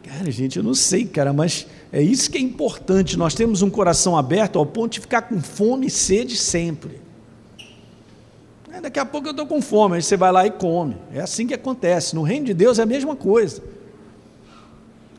Cara, 0.03 0.31
gente, 0.31 0.57
eu 0.57 0.63
não 0.63 0.75
sei, 0.75 1.05
cara, 1.05 1.33
mas 1.33 1.67
é 1.93 2.01
isso 2.01 2.31
que 2.31 2.39
é 2.39 2.41
importante. 2.41 3.17
Nós 3.17 3.35
temos 3.35 3.63
um 3.63 3.71
coração 3.71 4.17
aberto 4.17 4.59
ao 4.59 4.65
ponto 4.65 4.93
de 4.93 5.01
ficar 5.01 5.23
com 5.23 5.41
fome 5.41 5.89
e 5.89 5.91
sede 5.91 6.37
sempre. 6.37 7.01
É, 8.73 8.81
daqui 8.81 8.99
a 8.99 9.05
pouco 9.05 9.29
eu 9.29 9.31
estou 9.33 9.47
com 9.47 9.61
fome, 9.63 9.97
aí 9.97 10.03
você 10.03 10.17
vai 10.17 10.33
lá 10.33 10.47
e 10.47 10.51
come. 10.51 10.97
É 11.13 11.21
assim 11.21 11.47
que 11.47 11.55
acontece. 11.55 12.15
No 12.15 12.23
reino 12.23 12.47
de 12.47 12.55
Deus 12.55 12.79
é 12.79 12.83
a 12.83 12.87
mesma 12.87 13.15
coisa. 13.15 13.63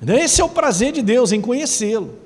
Esse 0.05 0.41
é 0.41 0.43
o 0.43 0.49
prazer 0.49 0.91
de 0.91 1.01
Deus 1.01 1.31
em 1.31 1.39
conhecê-lo. 1.39 2.24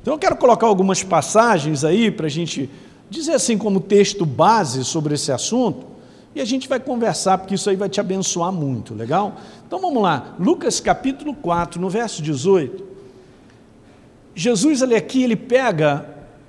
Então 0.00 0.14
eu 0.14 0.18
quero 0.18 0.36
colocar 0.36 0.66
algumas 0.66 1.02
passagens 1.02 1.84
aí 1.84 2.10
para 2.10 2.26
a 2.26 2.30
gente 2.30 2.70
dizer 3.10 3.32
assim 3.32 3.58
como 3.58 3.80
texto 3.80 4.24
base 4.24 4.84
sobre 4.84 5.14
esse 5.14 5.30
assunto 5.30 5.86
e 6.34 6.40
a 6.40 6.44
gente 6.44 6.68
vai 6.68 6.80
conversar 6.80 7.38
porque 7.38 7.54
isso 7.54 7.68
aí 7.68 7.76
vai 7.76 7.88
te 7.88 8.00
abençoar 8.00 8.52
muito, 8.52 8.94
legal? 8.94 9.36
Então 9.66 9.80
vamos 9.80 10.02
lá, 10.02 10.34
Lucas 10.38 10.80
capítulo 10.80 11.34
4, 11.34 11.80
no 11.80 11.90
verso 11.90 12.22
18. 12.22 12.84
Jesus 14.34 14.82
ali 14.82 14.94
aqui, 14.94 15.22
ele 15.22 15.36
pega, 15.36 16.08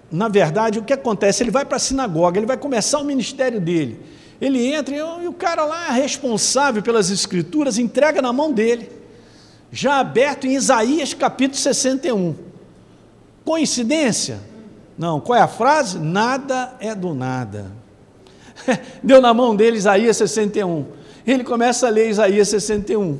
na 0.09 0.27
verdade, 0.27 0.79
o 0.79 0.83
que 0.83 0.93
acontece? 0.93 1.43
Ele 1.43 1.51
vai 1.51 1.65
para 1.65 1.77
a 1.77 1.79
sinagoga, 1.79 2.37
ele 2.37 2.45
vai 2.45 2.57
começar 2.57 2.99
o 2.99 3.03
ministério 3.03 3.59
dele. 3.59 3.99
Ele 4.39 4.65
entra 4.73 4.95
e 4.95 5.27
o 5.27 5.33
cara 5.33 5.65
lá, 5.65 5.89
responsável 5.91 6.81
pelas 6.81 7.09
escrituras, 7.09 7.77
entrega 7.77 8.21
na 8.21 8.31
mão 8.31 8.53
dele, 8.53 8.89
já 9.71 9.99
aberto 9.99 10.45
em 10.45 10.55
Isaías 10.55 11.13
capítulo 11.13 11.57
61. 11.57 12.50
Coincidência? 13.51 14.39
Não. 14.97 15.19
Qual 15.19 15.37
é 15.37 15.41
a 15.41 15.47
frase? 15.47 15.99
Nada 15.99 16.73
é 16.79 16.95
do 16.95 17.13
nada. 17.13 17.69
Deu 19.03 19.19
na 19.19 19.33
mão 19.33 19.53
dele 19.53 19.75
Isaías 19.75 20.15
61. 20.15 20.85
Ele 21.27 21.43
começa 21.43 21.87
a 21.87 21.89
ler 21.89 22.09
Isaías 22.09 22.47
61. 22.47 23.19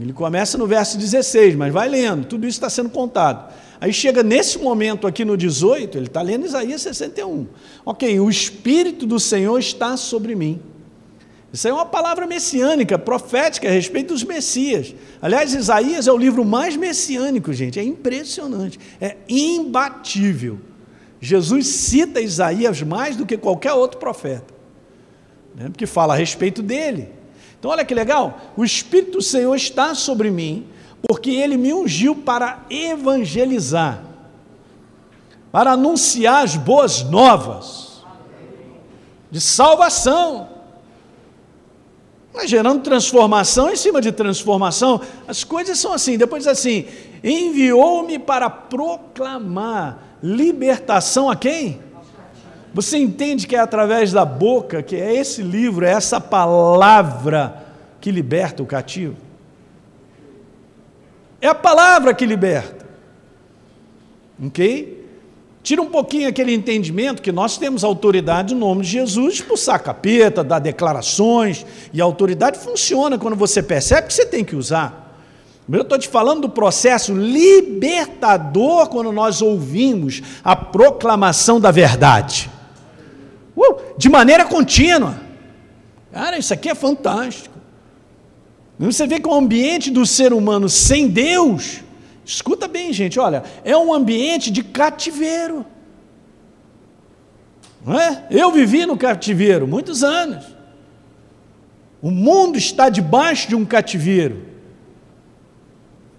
Ele 0.00 0.12
começa 0.12 0.58
no 0.58 0.66
verso 0.66 0.98
16, 0.98 1.54
mas 1.54 1.72
vai 1.72 1.88
lendo, 1.88 2.26
tudo 2.26 2.48
isso 2.48 2.56
está 2.56 2.68
sendo 2.68 2.90
contado. 2.90 3.54
Aí 3.80 3.92
chega 3.92 4.24
nesse 4.24 4.58
momento 4.58 5.06
aqui 5.06 5.24
no 5.24 5.36
18, 5.36 5.96
ele 5.96 6.06
está 6.06 6.20
lendo 6.20 6.44
Isaías 6.44 6.82
61. 6.82 7.46
Ok, 7.86 8.18
o 8.18 8.28
Espírito 8.28 9.06
do 9.06 9.20
Senhor 9.20 9.56
está 9.56 9.96
sobre 9.96 10.34
mim. 10.34 10.60
Isso 11.52 11.66
é 11.66 11.72
uma 11.72 11.86
palavra 11.86 12.26
messiânica, 12.26 12.98
profética 12.98 13.68
a 13.68 13.70
respeito 13.70 14.12
dos 14.12 14.22
Messias. 14.22 14.94
Aliás, 15.20 15.54
Isaías 15.54 16.06
é 16.06 16.12
o 16.12 16.16
livro 16.16 16.44
mais 16.44 16.76
messiânico, 16.76 17.52
gente. 17.52 17.78
É 17.78 17.82
impressionante, 17.82 18.78
é 19.00 19.16
imbatível. 19.28 20.58
Jesus 21.20 21.66
cita 21.66 22.20
Isaías 22.20 22.82
mais 22.82 23.16
do 23.16 23.24
que 23.24 23.36
qualquer 23.36 23.72
outro 23.72 23.98
profeta, 23.98 24.54
né? 25.54 25.68
porque 25.68 25.86
fala 25.86 26.14
a 26.14 26.16
respeito 26.16 26.62
dele. 26.62 27.08
Então, 27.58 27.70
olha 27.70 27.84
que 27.84 27.94
legal, 27.94 28.52
o 28.56 28.64
Espírito 28.64 29.12
do 29.12 29.22
Senhor 29.22 29.54
está 29.56 29.94
sobre 29.94 30.30
mim, 30.30 30.66
porque 31.02 31.30
ele 31.30 31.56
me 31.56 31.72
ungiu 31.72 32.14
para 32.14 32.64
evangelizar, 32.70 34.04
para 35.50 35.72
anunciar 35.72 36.44
as 36.44 36.56
boas 36.56 37.02
novas 37.02 38.04
de 39.30 39.40
salvação, 39.40 40.57
mas 42.32 42.50
gerando 42.50 42.82
transformação 42.82 43.70
em 43.70 43.76
cima 43.76 44.00
de 44.00 44.12
transformação. 44.12 45.00
As 45.26 45.44
coisas 45.44 45.78
são 45.78 45.92
assim. 45.92 46.16
Depois 46.16 46.46
assim: 46.46 46.86
enviou-me 47.22 48.18
para 48.18 48.48
proclamar 48.48 50.18
libertação 50.22 51.30
a 51.30 51.36
quem? 51.36 51.80
Você 52.74 52.98
entende 52.98 53.46
que 53.46 53.56
é 53.56 53.60
através 53.60 54.12
da 54.12 54.24
boca, 54.24 54.82
que 54.82 54.94
é 54.94 55.14
esse 55.14 55.42
livro, 55.42 55.84
é 55.84 55.90
essa 55.90 56.20
palavra 56.20 57.66
que 58.00 58.10
liberta 58.10 58.62
o 58.62 58.66
cativo? 58.66 59.16
É 61.40 61.48
a 61.48 61.54
palavra 61.54 62.12
que 62.12 62.26
liberta. 62.26 62.86
Ok? 64.44 64.97
Tira 65.62 65.82
um 65.82 65.86
pouquinho 65.86 66.28
aquele 66.28 66.54
entendimento 66.54 67.20
que 67.20 67.32
nós 67.32 67.58
temos 67.58 67.84
autoridade 67.84 68.54
no 68.54 68.60
nome 68.60 68.82
de 68.82 68.88
Jesus, 68.88 69.34
expulsar 69.34 69.82
capeta, 69.82 70.44
dar 70.44 70.60
declarações, 70.60 71.66
e 71.92 72.00
a 72.00 72.04
autoridade 72.04 72.58
funciona 72.58 73.18
quando 73.18 73.36
você 73.36 73.62
percebe 73.62 74.06
que 74.06 74.14
você 74.14 74.24
tem 74.24 74.44
que 74.44 74.56
usar. 74.56 75.06
Eu 75.70 75.82
estou 75.82 75.98
te 75.98 76.08
falando 76.08 76.42
do 76.42 76.48
processo 76.48 77.12
libertador 77.12 78.88
quando 78.88 79.12
nós 79.12 79.42
ouvimos 79.42 80.22
a 80.42 80.56
proclamação 80.56 81.60
da 81.60 81.70
verdade. 81.70 82.50
Uh, 83.54 83.76
de 83.98 84.08
maneira 84.08 84.46
contínua. 84.46 85.20
Cara, 86.10 86.38
isso 86.38 86.54
aqui 86.54 86.70
é 86.70 86.74
fantástico. 86.74 87.54
Você 88.78 89.06
vê 89.06 89.20
que 89.20 89.28
o 89.28 89.34
ambiente 89.34 89.90
do 89.90 90.06
ser 90.06 90.32
humano 90.32 90.68
sem 90.68 91.08
Deus, 91.08 91.80
escuta 92.28 92.68
bem, 92.68 92.92
gente, 92.92 93.18
olha, 93.18 93.42
é 93.64 93.74
um 93.74 93.92
ambiente 93.92 94.50
de 94.50 94.62
cativeiro. 94.62 95.64
Não 97.84 97.98
é? 97.98 98.26
Eu 98.30 98.52
vivi 98.52 98.84
no 98.84 98.98
cativeiro 98.98 99.66
muitos 99.66 100.04
anos. 100.04 100.44
O 102.02 102.10
mundo 102.10 102.58
está 102.58 102.90
debaixo 102.90 103.48
de 103.48 103.56
um 103.56 103.64
cativeiro. 103.64 104.46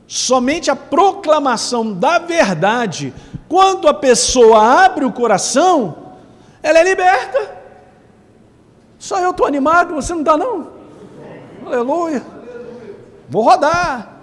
Somente 0.07 0.71
a 0.71 0.75
proclamação 0.75 1.93
da 1.93 2.17
verdade, 2.17 3.13
quando 3.47 3.87
a 3.87 3.93
pessoa 3.93 4.83
abre 4.83 5.05
o 5.05 5.13
coração, 5.13 6.15
ela 6.63 6.79
é 6.79 6.83
liberta. 6.83 7.55
Só 8.97 9.19
eu 9.19 9.29
estou 9.29 9.45
animado, 9.45 9.93
você 9.93 10.11
não 10.13 10.21
está 10.21 10.35
não? 10.35 10.71
Aleluia. 11.67 12.23
Vou 13.29 13.43
rodar. 13.43 14.18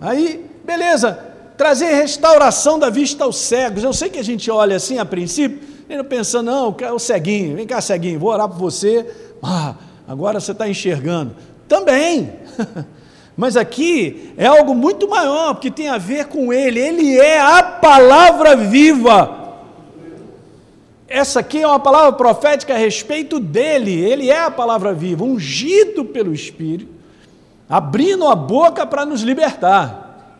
Aí, 0.00 0.44
beleza. 0.64 1.18
Trazer 1.56 1.92
restauração 1.92 2.78
da 2.78 2.88
vista 2.88 3.24
aos 3.24 3.36
cegos. 3.36 3.84
Eu 3.84 3.92
sei 3.92 4.08
que 4.08 4.18
a 4.18 4.24
gente 4.24 4.50
olha 4.50 4.76
assim 4.76 4.98
a 4.98 5.04
princípio, 5.04 5.60
pensando, 6.08 6.46
não, 6.50 6.76
o 6.94 6.98
ceguinho, 6.98 7.56
vem 7.56 7.66
cá, 7.66 7.80
ceguinho, 7.80 8.18
vou 8.18 8.30
orar 8.30 8.48
por 8.48 8.58
você. 8.58 9.06
Ah, 9.42 9.74
agora 10.08 10.40
você 10.40 10.52
está 10.52 10.68
enxergando. 10.68 11.34
Também. 11.68 12.32
Mas 13.36 13.56
aqui 13.56 14.32
é 14.36 14.46
algo 14.46 14.74
muito 14.74 15.08
maior, 15.08 15.54
porque 15.54 15.70
tem 15.70 15.88
a 15.88 15.98
ver 15.98 16.26
com 16.26 16.52
Ele. 16.52 16.78
Ele 16.78 17.18
é 17.18 17.40
a 17.40 17.62
palavra 17.62 18.56
viva. 18.56 19.38
Essa 21.08 21.40
aqui 21.40 21.60
é 21.60 21.66
uma 21.66 21.80
palavra 21.80 22.12
profética 22.12 22.74
a 22.74 22.78
respeito 22.78 23.40
dele. 23.40 23.92
Ele 23.92 24.30
é 24.30 24.44
a 24.44 24.50
palavra 24.50 24.92
viva, 24.92 25.24
ungido 25.24 26.04
pelo 26.04 26.32
Espírito, 26.32 26.99
abrindo 27.70 28.26
a 28.26 28.34
boca 28.34 28.84
para 28.84 29.06
nos 29.06 29.22
libertar. 29.22 30.34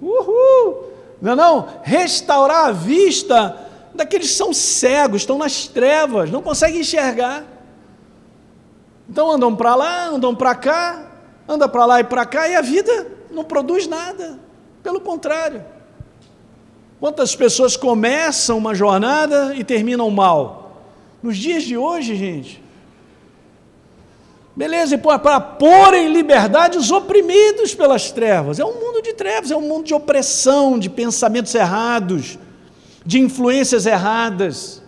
Uhul! 0.00 0.92
Não, 1.20 1.32
é 1.32 1.34
não, 1.34 1.68
restaurar 1.82 2.66
a 2.66 2.72
vista 2.72 3.56
daqueles 3.92 4.30
que 4.30 4.36
são 4.36 4.52
cegos, 4.52 5.22
estão 5.22 5.38
nas 5.38 5.66
trevas, 5.66 6.30
não 6.30 6.40
conseguem 6.40 6.80
enxergar. 6.80 7.44
Então 9.08 9.30
andam 9.30 9.54
para 9.54 9.74
lá, 9.74 10.06
andam 10.06 10.34
para 10.34 10.54
cá, 10.54 11.10
anda 11.48 11.68
para 11.68 11.84
lá 11.84 12.00
e 12.00 12.04
para 12.04 12.24
cá 12.24 12.48
e 12.48 12.54
a 12.54 12.62
vida 12.62 13.08
não 13.30 13.44
produz 13.44 13.88
nada. 13.88 14.38
Pelo 14.82 15.00
contrário. 15.00 15.64
Quantas 16.98 17.34
pessoas 17.34 17.76
começam 17.76 18.58
uma 18.58 18.74
jornada 18.74 19.54
e 19.56 19.64
terminam 19.64 20.08
mal? 20.10 20.80
Nos 21.20 21.36
dias 21.36 21.64
de 21.64 21.76
hoje, 21.76 22.14
gente. 22.14 22.61
Beleza, 24.54 24.96
e 24.96 24.98
para 24.98 25.40
pôr 25.40 25.94
em 25.94 26.12
liberdade 26.12 26.76
os 26.76 26.90
oprimidos 26.90 27.74
pelas 27.74 28.12
trevas. 28.12 28.58
É 28.58 28.64
um 28.64 28.74
mundo 28.74 29.00
de 29.00 29.14
trevas, 29.14 29.50
é 29.50 29.56
um 29.56 29.62
mundo 29.62 29.86
de 29.86 29.94
opressão, 29.94 30.78
de 30.78 30.90
pensamentos 30.90 31.54
errados, 31.54 32.38
de 33.04 33.18
influências 33.18 33.86
erradas, 33.86 34.82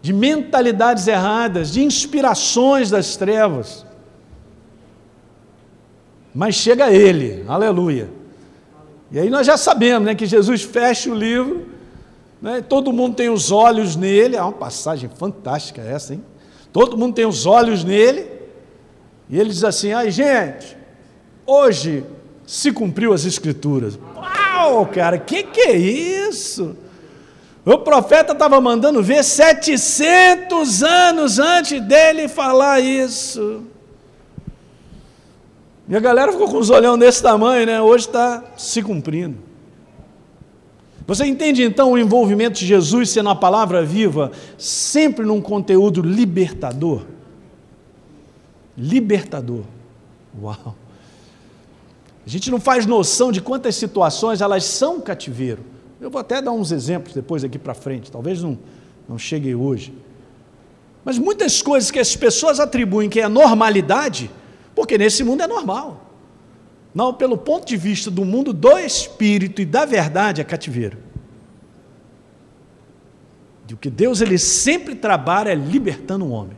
de 0.00 0.12
mentalidades 0.12 1.08
erradas, 1.08 1.72
de 1.72 1.82
inspirações 1.82 2.88
das 2.88 3.16
trevas. 3.16 3.84
Mas 6.32 6.54
chega 6.54 6.92
ele, 6.92 7.44
aleluia. 7.48 8.08
E 9.10 9.18
aí 9.18 9.28
nós 9.28 9.44
já 9.44 9.56
sabemos 9.56 10.06
né, 10.06 10.14
que 10.14 10.24
Jesus 10.24 10.62
fecha 10.62 11.10
o 11.10 11.14
livro, 11.14 11.66
né, 12.40 12.62
todo 12.66 12.92
mundo 12.92 13.16
tem 13.16 13.28
os 13.28 13.50
olhos 13.50 13.96
nele, 13.96 14.36
é 14.36 14.42
uma 14.42 14.52
passagem 14.52 15.10
fantástica 15.12 15.82
essa, 15.82 16.14
hein? 16.14 16.22
Todo 16.72 16.96
mundo 16.96 17.14
tem 17.14 17.26
os 17.26 17.46
olhos 17.46 17.82
nele, 17.82 18.37
e 19.28 19.38
ele 19.38 19.50
diz 19.50 19.64
assim: 19.64 19.92
ai 19.92 20.10
gente, 20.10 20.76
hoje 21.46 22.04
se 22.46 22.72
cumpriu 22.72 23.12
as 23.12 23.24
Escrituras. 23.24 23.98
Uau, 24.16 24.86
cara, 24.86 25.18
que 25.18 25.42
que 25.42 25.60
é 25.60 25.76
isso? 25.76 26.76
O 27.64 27.78
profeta 27.78 28.32
estava 28.32 28.60
mandando 28.60 29.02
ver 29.02 29.22
700 29.22 30.82
anos 30.82 31.38
antes 31.38 31.80
dele 31.82 32.26
falar 32.26 32.80
isso. 32.80 33.62
E 35.86 35.94
a 35.94 36.00
galera 36.00 36.32
ficou 36.32 36.48
com 36.48 36.58
os 36.58 36.70
olhão 36.70 36.98
desse 36.98 37.22
tamanho, 37.22 37.66
né? 37.66 37.80
Hoje 37.80 38.06
está 38.06 38.42
se 38.56 38.82
cumprindo. 38.82 39.36
Você 41.06 41.24
entende 41.26 41.62
então 41.62 41.92
o 41.92 41.98
envolvimento 41.98 42.58
de 42.58 42.66
Jesus 42.66 43.10
sendo 43.10 43.30
a 43.30 43.34
palavra 43.34 43.82
viva, 43.82 44.30
sempre 44.56 45.24
num 45.24 45.40
conteúdo 45.40 46.02
libertador? 46.02 47.02
Libertador. 48.78 49.64
Uau! 50.40 50.76
A 52.24 52.28
gente 52.28 52.50
não 52.50 52.60
faz 52.60 52.86
noção 52.86 53.32
de 53.32 53.40
quantas 53.40 53.74
situações 53.74 54.40
elas 54.40 54.64
são 54.64 55.00
cativeiro. 55.00 55.64
Eu 56.00 56.10
vou 56.10 56.20
até 56.20 56.40
dar 56.40 56.52
uns 56.52 56.70
exemplos 56.70 57.14
depois 57.14 57.42
aqui 57.42 57.58
para 57.58 57.74
frente, 57.74 58.12
talvez 58.12 58.42
não, 58.42 58.56
não 59.08 59.18
chegue 59.18 59.54
hoje. 59.54 59.92
Mas 61.04 61.18
muitas 61.18 61.62
coisas 61.62 61.90
que 61.90 61.98
as 61.98 62.14
pessoas 62.14 62.60
atribuem 62.60 63.08
que 63.08 63.18
é 63.18 63.26
normalidade, 63.28 64.30
porque 64.74 64.98
nesse 64.98 65.24
mundo 65.24 65.42
é 65.42 65.46
normal. 65.46 66.04
Não, 66.94 67.14
pelo 67.14 67.38
ponto 67.38 67.66
de 67.66 67.78
vista 67.78 68.10
do 68.10 68.26
mundo 68.26 68.52
do 68.52 68.76
espírito 68.78 69.62
e 69.62 69.64
da 69.64 69.86
verdade, 69.86 70.42
é 70.42 70.44
cativeiro. 70.44 70.98
E 73.66 73.72
o 73.72 73.76
que 73.78 73.88
Deus 73.88 74.20
ele 74.20 74.36
sempre 74.36 74.94
trabalha 74.94 75.48
é 75.48 75.54
libertando 75.54 76.26
o 76.26 76.30
homem. 76.30 76.57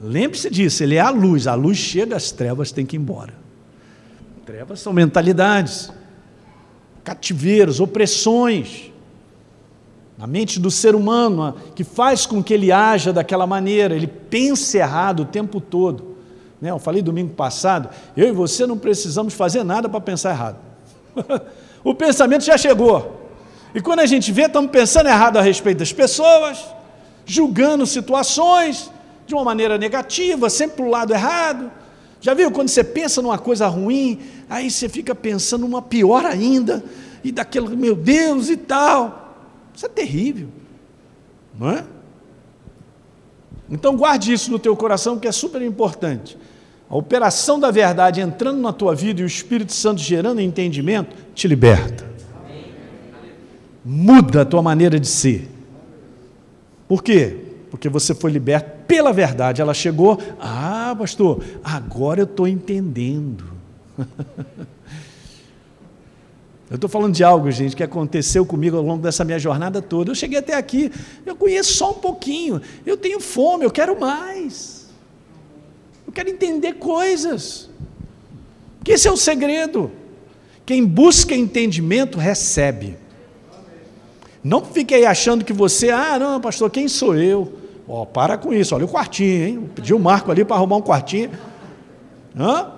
Lembre-se 0.00 0.48
disso, 0.48 0.82
ele 0.82 0.94
é 0.94 1.00
a 1.00 1.10
luz, 1.10 1.46
a 1.46 1.54
luz 1.54 1.76
chega, 1.76 2.16
as 2.16 2.30
trevas 2.30 2.72
têm 2.72 2.86
que 2.86 2.96
ir 2.96 2.98
embora. 2.98 3.34
Trevas 4.46 4.80
são 4.80 4.92
mentalidades, 4.92 5.92
cativeiros, 7.04 7.80
opressões 7.80 8.90
na 10.16 10.26
mente 10.26 10.60
do 10.60 10.70
ser 10.70 10.94
humano, 10.94 11.54
que 11.74 11.82
faz 11.82 12.26
com 12.26 12.42
que 12.42 12.52
ele 12.52 12.70
haja 12.70 13.10
daquela 13.10 13.46
maneira, 13.46 13.94
ele 13.94 14.06
pense 14.06 14.76
errado 14.76 15.20
o 15.20 15.24
tempo 15.24 15.60
todo. 15.62 16.16
Né? 16.60 16.70
Eu 16.70 16.78
falei 16.78 17.00
domingo 17.00 17.32
passado, 17.32 17.88
eu 18.14 18.28
e 18.28 18.32
você 18.32 18.66
não 18.66 18.76
precisamos 18.76 19.32
fazer 19.32 19.64
nada 19.64 19.88
para 19.88 19.98
pensar 19.98 20.32
errado. 20.32 20.58
o 21.82 21.94
pensamento 21.94 22.44
já 22.44 22.58
chegou. 22.58 23.30
E 23.74 23.80
quando 23.80 24.00
a 24.00 24.06
gente 24.06 24.30
vê, 24.30 24.42
estamos 24.42 24.70
pensando 24.70 25.08
errado 25.08 25.38
a 25.38 25.42
respeito 25.42 25.78
das 25.78 25.92
pessoas, 25.92 26.66
julgando 27.24 27.86
situações 27.86 28.90
de 29.30 29.34
uma 29.34 29.44
maneira 29.44 29.78
negativa, 29.78 30.50
sempre 30.50 30.76
para 30.76 30.84
o 30.84 30.90
lado 30.90 31.12
errado. 31.12 31.70
Já 32.20 32.34
viu 32.34 32.50
quando 32.50 32.68
você 32.68 32.84
pensa 32.84 33.22
numa 33.22 33.38
coisa 33.38 33.66
ruim, 33.66 34.20
aí 34.48 34.70
você 34.70 34.88
fica 34.88 35.14
pensando 35.14 35.64
uma 35.64 35.80
pior 35.80 36.26
ainda, 36.26 36.84
e 37.24 37.32
daquele, 37.32 37.74
meu 37.76 37.94
Deus 37.94 38.50
e 38.50 38.56
tal. 38.56 39.36
Isso 39.74 39.86
é 39.86 39.88
terrível, 39.88 40.48
não 41.58 41.70
é? 41.70 41.84
Então 43.70 43.96
guarde 43.96 44.32
isso 44.32 44.50
no 44.50 44.58
teu 44.58 44.76
coração 44.76 45.18
que 45.18 45.28
é 45.28 45.32
super 45.32 45.62
importante. 45.62 46.36
A 46.88 46.96
operação 46.96 47.58
da 47.58 47.70
verdade 47.70 48.20
entrando 48.20 48.60
na 48.60 48.72
tua 48.72 48.96
vida 48.96 49.20
e 49.20 49.24
o 49.24 49.26
Espírito 49.26 49.72
Santo 49.72 50.00
gerando 50.00 50.40
entendimento 50.40 51.14
te 51.34 51.46
liberta. 51.46 52.10
Muda 53.84 54.42
a 54.42 54.44
tua 54.44 54.60
maneira 54.60 54.98
de 54.98 55.06
ser. 55.06 55.48
Por 56.88 57.02
quê? 57.02 57.49
Porque 57.70 57.88
você 57.88 58.14
foi 58.14 58.32
liberto 58.32 58.84
pela 58.86 59.12
verdade. 59.12 59.62
Ela 59.62 59.72
chegou, 59.72 60.18
ah, 60.40 60.94
pastor, 60.98 61.42
agora 61.62 62.20
eu 62.20 62.24
estou 62.24 62.48
entendendo. 62.48 63.44
Eu 66.70 66.76
estou 66.76 66.88
falando 66.88 67.12
de 67.12 67.24
algo, 67.24 67.50
gente, 67.50 67.74
que 67.74 67.82
aconteceu 67.82 68.46
comigo 68.46 68.76
ao 68.76 68.82
longo 68.84 69.02
dessa 69.02 69.24
minha 69.24 69.40
jornada 69.40 69.82
toda. 69.82 70.12
Eu 70.12 70.14
cheguei 70.14 70.38
até 70.38 70.54
aqui, 70.54 70.92
eu 71.26 71.34
conheço 71.34 71.72
só 71.72 71.90
um 71.90 71.94
pouquinho. 71.94 72.62
Eu 72.86 72.96
tenho 72.96 73.18
fome, 73.18 73.64
eu 73.64 73.72
quero 73.72 73.98
mais. 73.98 74.86
Eu 76.06 76.12
quero 76.12 76.30
entender 76.30 76.74
coisas. 76.74 77.68
Que 78.84 78.92
esse 78.92 79.08
é 79.08 79.10
o 79.10 79.16
segredo. 79.16 79.90
Quem 80.64 80.86
busca 80.86 81.34
entendimento 81.34 82.18
recebe. 82.18 82.96
Não 84.42 84.64
fique 84.64 84.94
aí 84.94 85.04
achando 85.04 85.44
que 85.44 85.52
você, 85.52 85.90
ah, 85.90 86.20
não, 86.20 86.40
pastor, 86.40 86.70
quem 86.70 86.86
sou 86.86 87.16
eu? 87.16 87.59
Ó, 87.92 88.02
oh, 88.02 88.06
para 88.06 88.38
com 88.38 88.54
isso, 88.54 88.72
olha 88.72 88.84
o 88.84 88.88
quartinho, 88.88 89.48
hein? 89.48 89.70
Pediu 89.74 89.96
o 89.96 90.00
Marco 90.00 90.30
ali 90.30 90.44
para 90.44 90.54
arrumar 90.54 90.76
um 90.76 90.80
quartinho. 90.80 91.28
Hã? 92.38 92.68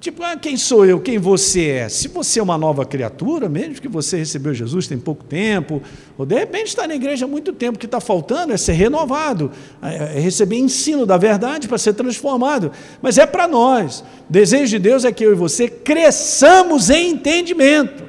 Tipo, 0.00 0.22
ah, 0.22 0.38
quem 0.38 0.56
sou 0.56 0.86
eu? 0.86 0.98
Quem 1.00 1.18
você 1.18 1.68
é? 1.68 1.88
Se 1.90 2.08
você 2.08 2.40
é 2.40 2.42
uma 2.42 2.56
nova 2.56 2.86
criatura, 2.86 3.46
mesmo 3.46 3.74
que 3.74 3.88
você 3.88 4.16
recebeu 4.16 4.54
Jesus 4.54 4.86
tem 4.86 4.98
pouco 4.98 5.22
tempo, 5.22 5.82
ou 6.16 6.24
de 6.24 6.34
repente 6.34 6.68
está 6.68 6.86
na 6.86 6.94
igreja 6.94 7.26
há 7.26 7.28
muito 7.28 7.52
tempo, 7.52 7.76
o 7.76 7.78
que 7.78 7.84
está 7.84 8.00
faltando 8.00 8.54
é 8.54 8.56
ser 8.56 8.72
renovado, 8.72 9.50
é, 9.82 10.16
é 10.16 10.20
receber 10.20 10.56
ensino 10.56 11.04
da 11.04 11.18
verdade 11.18 11.68
para 11.68 11.76
ser 11.76 11.92
transformado. 11.92 12.72
Mas 13.02 13.18
é 13.18 13.26
para 13.26 13.46
nós. 13.46 14.00
O 14.30 14.32
desejo 14.32 14.70
de 14.70 14.78
Deus 14.78 15.04
é 15.04 15.12
que 15.12 15.22
eu 15.22 15.32
e 15.32 15.36
você 15.36 15.68
cresçamos 15.68 16.88
em 16.88 17.10
entendimento. 17.10 18.02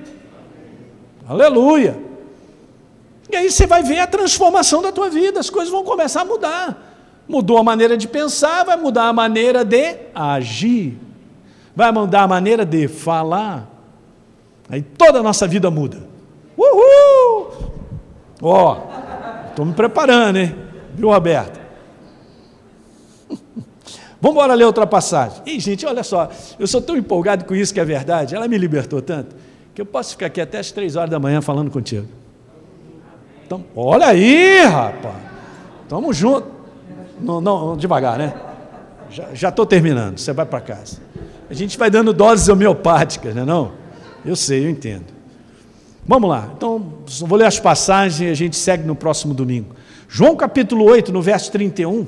Aleluia. 1.28 2.03
E 3.34 3.36
aí 3.36 3.52
você 3.52 3.68
vai 3.68 3.84
ver 3.84 4.00
a 4.00 4.08
transformação 4.08 4.82
da 4.82 4.92
tua 4.92 5.10
vida, 5.10 5.40
as 5.40 5.50
coisas 5.50 5.72
vão 5.72 5.84
começar 5.84 6.22
a 6.22 6.26
mudar. 6.26 6.96
Mudou 7.28 7.58
a 7.58 7.64
maneira 7.64 7.98
de 7.98 8.08
pensar, 8.08 8.64
vai 8.64 8.78
mudar 8.78 9.08
a 9.08 9.14
maneira 9.14 9.66
de 9.66 9.98
agir 10.14 10.98
vai 11.76 11.92
mudar 11.92 12.24
a 12.24 12.28
maneira 12.28 12.66
de 12.66 12.88
falar, 12.88 13.68
aí 14.70 14.82
toda 14.82 15.20
a 15.20 15.24
nossa 15.24 15.48
vida 15.48 15.70
muda. 15.72 16.04
Uhul! 16.58 17.52
Ó, 18.42 18.78
estou 19.50 19.66
me 19.66 19.74
preparando, 19.74 20.38
hein? 20.38 20.56
Viu, 20.94 21.10
Roberto? 21.10 21.60
Vamos 24.22 24.38
embora 24.38 24.54
ler 24.54 24.66
outra 24.66 24.86
passagem. 24.86 25.42
Ih, 25.46 25.60
gente, 25.60 25.86
olha 25.86 26.04
só, 26.04 26.30
eu 26.60 26.68
sou 26.68 26.82
tão 26.82 26.96
empolgado 26.96 27.46
com 27.46 27.56
isso 27.56 27.74
que 27.74 27.80
é 27.80 27.86
verdade, 27.86 28.36
ela 28.36 28.48
me 28.48 28.58
libertou 28.58 29.02
tanto, 29.02 29.36
que 29.74 29.82
eu 29.82 29.86
posso 29.86 30.12
ficar 30.12 30.28
aqui 30.28 30.40
até 30.40 30.60
as 30.60 30.72
três 30.72 30.96
horas 30.96 31.10
da 31.10 31.20
manhã 31.20 31.42
falando 31.42 31.72
contigo. 31.72 32.08
Então, 33.46 33.64
olha 33.76 34.08
aí, 34.08 34.62
rapaz. 34.64 35.16
Tamo 35.88 36.14
junto. 36.14 36.48
Não, 37.20 37.40
não, 37.40 37.78
devagar, 37.78 38.18
né? 38.18 38.34
Já 39.34 39.50
estou 39.50 39.66
terminando, 39.66 40.18
você 40.18 40.34
vai 40.34 40.46
para 40.46 40.60
casa. 40.60 40.98
A 41.50 41.54
gente 41.54 41.78
vai 41.78 41.90
dando 41.90 42.12
doses 42.14 42.50
homeopáticas, 42.50 43.36
não 43.36 43.44
é 43.44 43.46
não? 43.46 43.72
Eu 44.26 44.36
sei, 44.36 44.66
eu 44.66 44.70
entendo. 44.70 45.06
Vamos 46.06 46.30
lá, 46.30 46.50
então 46.58 46.94
vou 47.22 47.38
ler 47.38 47.46
as 47.46 47.60
passagens 47.60 48.20
e 48.20 48.30
a 48.30 48.34
gente 48.34 48.56
segue 48.56 48.84
no 48.84 48.96
próximo 48.96 49.34
domingo. 49.34 49.76
João 50.10 50.36
capítulo 50.36 50.84
8, 50.86 51.14
no 51.14 51.22
verso 51.22 51.52
31. 51.52 52.06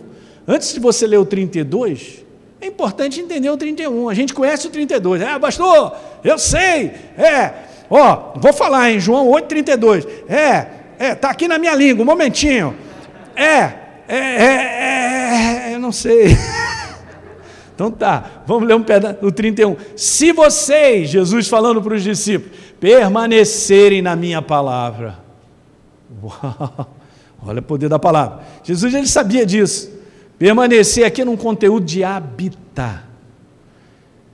Antes 0.48 0.74
de 0.74 0.80
você 0.80 1.08
ler 1.08 1.17
o 1.17 1.26
32, 1.26 2.26
é 2.60 2.67
importante 2.67 3.21
entender 3.21 3.50
o 3.50 3.58
31. 3.58 4.10
A 4.10 4.13
gente 4.13 4.34
conhece 4.34 4.67
o 4.67 4.69
32. 4.69 5.21
Ah, 5.21 5.39
pastor, 5.39 5.95
eu 6.24 6.38
sei. 6.38 6.91
É, 7.17 7.54
ó, 7.89 8.34
vou 8.36 8.52
falar 8.52 8.91
em 8.91 9.00
João 9.00 9.30
8, 9.30 9.48
32. 9.48 10.08
É, 10.28 10.67
é, 11.00 11.16
tá 11.16 11.30
aqui 11.30 11.48
na 11.48 11.58
minha 11.58 11.76
língua, 11.76 12.04
um 12.04 12.06
momentinho. 12.06 12.76
É, 13.36 13.86
é, 14.08 14.18
é, 14.18 15.70
é, 15.70 15.76
eu 15.76 15.80
não 15.80 15.92
sei. 15.92 16.38
Então 17.76 17.92
tá, 17.92 18.44
vamos 18.48 18.66
ler 18.70 18.74
um 18.74 18.82
pedaço, 18.82 19.18
o 19.22 19.30
31. 19.30 19.76
Se 19.98 20.32
vocês, 20.32 21.10
Jesus 21.10 21.50
falando 21.50 21.82
para 21.82 21.94
os 21.94 22.02
discípulos, 22.02 22.58
permanecerem 22.80 24.02
na 24.02 24.16
minha 24.16 24.42
palavra. 24.42 25.20
Uau, 26.24 26.96
olha 27.46 27.60
o 27.60 27.64
poder 27.64 27.90
da 27.90 28.00
palavra. 28.00 28.46
Jesus 28.64 28.94
ele 28.94 29.08
sabia 29.08 29.46
disso. 29.46 29.92
Permanecer 30.40 31.06
aqui 31.06 31.26
num 31.26 31.36
conteúdo 31.36 31.86
de 31.86 32.02
habitar, 32.02 33.10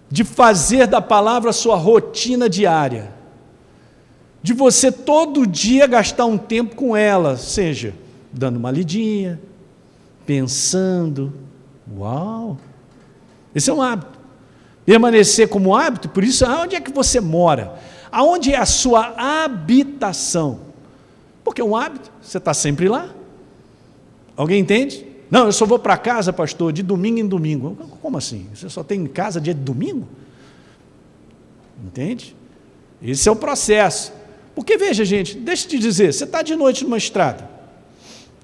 de 0.07 0.23
fazer 0.23 0.85
da 0.85 1.01
palavra 1.01 1.51
sua 1.51 1.75
rotina 1.75 2.47
diária, 2.47 3.11
de 4.43 4.53
você 4.53 4.91
todo 4.91 5.45
dia 5.45 5.85
gastar 5.87 6.25
um 6.25 6.37
tempo 6.37 6.75
com 6.75 6.95
ela, 6.95 7.37
seja 7.37 7.93
dando 8.31 8.57
uma 8.57 8.71
lidinha, 8.71 9.39
pensando. 10.25 11.33
Uau! 11.97 12.57
Esse 13.53 13.69
é 13.69 13.73
um 13.73 13.81
hábito. 13.81 14.19
Permanecer 14.85 15.47
como 15.47 15.75
hábito, 15.75 16.09
por 16.09 16.23
isso, 16.23 16.45
aonde 16.45 16.75
é 16.75 16.81
que 16.81 16.91
você 16.91 17.19
mora? 17.19 17.77
Aonde 18.11 18.53
é 18.53 18.57
a 18.57 18.65
sua 18.65 19.13
habitação? 19.43 20.59
Porque 21.43 21.61
é 21.61 21.63
um 21.63 21.75
hábito, 21.75 22.11
você 22.21 22.37
está 22.37 22.53
sempre 22.53 22.87
lá. 22.87 23.13
Alguém 24.35 24.59
entende? 24.59 25.05
Não, 25.29 25.45
eu 25.45 25.51
só 25.51 25.65
vou 25.65 25.79
para 25.79 25.97
casa, 25.97 26.33
pastor, 26.33 26.73
de 26.73 26.83
domingo 26.83 27.19
em 27.19 27.27
domingo. 27.27 27.77
Como 28.01 28.17
assim? 28.17 28.47
Você 28.53 28.69
só 28.69 28.83
tem 28.83 29.05
casa 29.05 29.39
dia 29.39 29.53
de 29.53 29.61
domingo? 29.61 30.07
Entende? 31.85 32.35
Esse 33.01 33.29
é 33.29 33.31
o 33.31 33.35
processo. 33.35 34.11
Porque 34.55 34.77
veja, 34.77 35.05
gente, 35.05 35.37
deixa 35.37 35.65
eu 35.65 35.69
te 35.69 35.79
dizer, 35.79 36.13
você 36.13 36.23
está 36.23 36.41
de 36.41 36.55
noite 36.55 36.83
numa 36.83 36.97
estrada. 36.97 37.49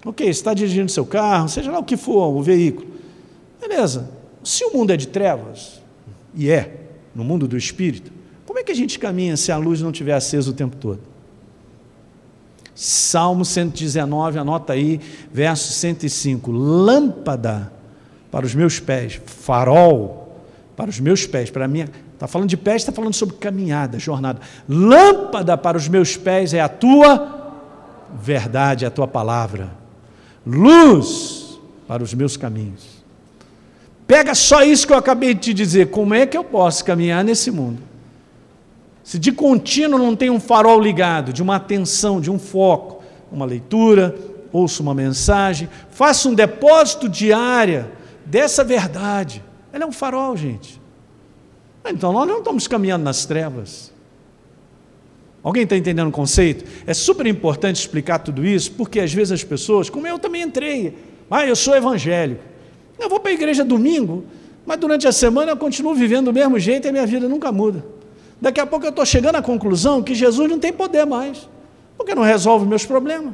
Ok, 0.06 0.26
você 0.26 0.32
está 0.32 0.54
dirigindo 0.54 0.92
seu 0.92 1.06
carro, 1.06 1.50
seja 1.50 1.72
lá 1.72 1.80
o 1.80 1.84
que 1.84 1.98
for, 1.98 2.34
o 2.34 2.42
veículo. 2.42 2.88
Beleza. 3.60 4.10
Se 4.44 4.64
o 4.64 4.74
mundo 4.74 4.92
é 4.92 4.98
de 4.98 5.08
trevas, 5.08 5.82
e 6.34 6.50
é, 6.50 6.88
no 7.14 7.24
mundo 7.24 7.48
do 7.48 7.58
espírito, 7.58 8.12
como 8.46 8.60
é 8.60 8.64
que 8.64 8.72
a 8.72 8.76
gente 8.76 8.98
caminha 8.98 9.36
se 9.36 9.52
a 9.52 9.58
luz 9.58 9.82
não 9.82 9.92
estiver 9.92 10.14
acesa 10.14 10.50
o 10.50 10.54
tempo 10.54 10.78
todo? 10.78 11.02
Salmo 12.74 13.44
119, 13.44 14.38
anota 14.38 14.74
aí, 14.74 15.02
verso 15.34 15.74
105. 15.74 16.52
Lâmpada 16.52 17.74
para 18.32 18.46
os 18.46 18.54
meus 18.54 18.80
pés, 18.80 19.20
farol 19.26 20.28
para 20.76 20.92
os 20.92 21.00
meus 21.00 21.26
pés, 21.26 21.50
para 21.50 21.66
a 21.66 21.68
minha. 21.68 21.90
Está 22.18 22.26
falando 22.26 22.50
de 22.50 22.58
pés, 22.58 22.82
está 22.82 22.92
falando 22.92 23.14
sobre 23.14 23.36
caminhada, 23.36 24.00
jornada. 24.00 24.42
Lâmpada 24.68 25.56
para 25.56 25.78
os 25.78 25.88
meus 25.88 26.18
pés 26.18 26.52
é 26.52 26.60
a 26.60 26.68
tua 26.68 27.54
verdade, 28.20 28.86
é 28.86 28.88
a 28.88 28.92
tua 28.92 29.08
palavra. 29.08 29.70
Luz 30.44 31.60
para 31.88 32.02
os 32.02 32.16
meus 32.16 32.36
caminhos. 32.36 33.04
Pega 34.08 34.34
só 34.34 34.64
isso 34.64 34.88
que 34.88 34.94
eu 34.94 34.98
acabei 34.98 35.36
de 35.36 35.42
te 35.42 35.54
dizer. 35.54 35.92
Como 35.92 36.16
é 36.16 36.26
que 36.26 36.36
eu 36.36 36.44
posso 36.44 36.84
caminhar 36.84 37.24
nesse 37.24 37.52
mundo? 37.52 37.84
Se 39.04 39.20
de 39.20 39.32
contínuo 39.32 40.00
não 40.00 40.16
tem 40.16 40.32
um 40.32 40.40
farol 40.40 40.82
ligado, 40.82 41.32
de 41.32 41.44
uma 41.44 41.58
atenção, 41.58 42.20
de 42.20 42.32
um 42.32 42.40
foco, 42.40 43.04
uma 43.32 43.46
leitura, 43.46 44.16
ouço 44.52 44.82
uma 44.82 44.96
mensagem, 44.96 45.70
faça 45.92 46.28
um 46.28 46.34
depósito 46.34 47.08
diário 47.08 47.86
dessa 48.26 48.64
verdade. 48.64 49.44
Ela 49.72 49.84
é 49.84 49.88
um 49.88 49.92
farol, 49.92 50.36
gente. 50.36 50.82
Então 51.90 52.12
nós 52.12 52.28
não 52.28 52.40
estamos 52.40 52.68
caminhando 52.68 53.04
nas 53.04 53.26
trevas. 53.26 53.92
Alguém 55.44 55.64
está 55.64 55.78
entendendo 55.78 56.10
o 56.10 56.12
conceito? 56.12 56.66
É 56.86 56.94
super 56.94 57.26
importante 57.26 57.78
explicar 57.78 58.20
tudo 58.20 58.46
isso, 58.46 58.72
porque 58.74 59.00
às 59.00 59.14
vezes 59.14 59.32
as 59.32 59.44
pessoas, 59.44 59.90
como 59.90 60.06
eu 60.06 60.20
também 60.20 60.42
entrei, 60.42 60.98
ah, 61.30 61.46
eu 61.46 61.56
sou 61.56 61.76
evangélico. 61.76 62.44
Eu 63.00 63.10
vou 63.10 63.20
para 63.20 63.32
a 63.32 63.34
igreja 63.34 63.64
domingo, 63.64 64.26
mas 64.66 64.78
durante 64.78 65.08
a 65.08 65.12
semana 65.12 65.52
eu 65.52 65.58
continuo 65.58 65.94
vivendo 65.94 66.26
do 66.26 66.34
mesmo 66.34 66.60
jeito 66.60 66.86
e 66.86 66.90
a 66.90 66.92
minha 66.92 67.06
vida 67.06 67.30
nunca 67.30 67.52
muda. 67.52 67.86
Daqui 68.42 68.60
a 68.60 68.66
pouco 68.66 68.86
eu 68.86 68.90
estou 68.90 69.06
chegando 69.06 69.36
à 69.36 69.42
conclusão 69.42 70.04
que 70.04 70.14
Jesus 70.14 70.50
não 70.50 70.60
tem 70.60 70.74
poder 70.74 71.06
mais, 71.06 71.48
porque 71.98 72.14
não 72.14 72.24
resolve 72.24 72.66
meus 72.66 72.86
problemas. 72.86 73.34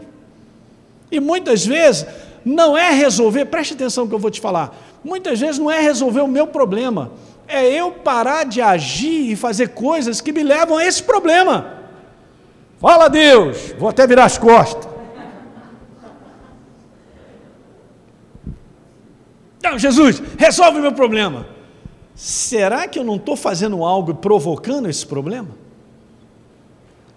E 1.11 1.19
muitas 1.19 1.65
vezes 1.65 2.05
não 2.45 2.77
é 2.77 2.91
resolver, 2.91 3.45
preste 3.45 3.73
atenção 3.73 4.07
que 4.07 4.13
eu 4.13 4.19
vou 4.19 4.31
te 4.31 4.39
falar, 4.39 4.77
muitas 5.03 5.39
vezes 5.39 5.57
não 5.57 5.71
é 5.71 5.79
resolver 5.79 6.21
o 6.21 6.27
meu 6.27 6.47
problema, 6.47 7.11
é 7.47 7.67
eu 7.67 7.91
parar 7.91 8.45
de 8.45 8.61
agir 8.61 9.31
e 9.31 9.35
fazer 9.35 9.69
coisas 9.69 10.21
que 10.21 10.31
me 10.31 10.43
levam 10.43 10.77
a 10.77 10.85
esse 10.85 11.03
problema. 11.03 11.81
Fala 12.79 13.07
Deus, 13.07 13.73
vou 13.77 13.89
até 13.89 14.05
virar 14.05 14.25
as 14.25 14.37
costas. 14.37 14.91
Não, 19.63 19.79
Jesus, 19.79 20.21
resolve 20.37 20.79
o 20.79 20.81
meu 20.81 20.91
problema. 20.91 21.47
Será 22.13 22.87
que 22.87 22.99
eu 22.99 23.03
não 23.03 23.15
estou 23.15 23.35
fazendo 23.35 23.83
algo 23.83 24.11
e 24.11 24.13
provocando 24.13 24.89
esse 24.89 25.05
problema? 25.05 25.49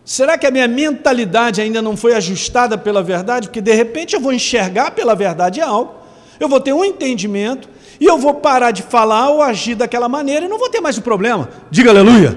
Será 0.04 0.38
que 0.38 0.46
a 0.46 0.52
minha 0.52 0.68
mentalidade 0.68 1.60
ainda 1.60 1.82
não 1.82 1.96
foi 1.96 2.14
ajustada 2.14 2.78
pela 2.78 3.02
verdade? 3.02 3.48
Porque 3.48 3.60
de 3.60 3.74
repente 3.74 4.14
eu 4.14 4.20
vou 4.20 4.32
enxergar 4.32 4.92
pela 4.92 5.16
verdade 5.16 5.60
algo, 5.60 5.94
eu 6.38 6.48
vou 6.48 6.60
ter 6.60 6.72
um 6.72 6.84
entendimento, 6.84 7.68
e 8.00 8.04
eu 8.04 8.18
vou 8.18 8.34
parar 8.34 8.70
de 8.70 8.82
falar 8.82 9.30
ou 9.30 9.42
agir 9.42 9.74
daquela 9.74 10.08
maneira 10.08 10.46
e 10.46 10.48
não 10.48 10.58
vou 10.58 10.68
ter 10.68 10.80
mais 10.80 10.98
o 10.98 11.02
problema. 11.02 11.48
Diga 11.70 11.90
aleluia. 11.90 12.36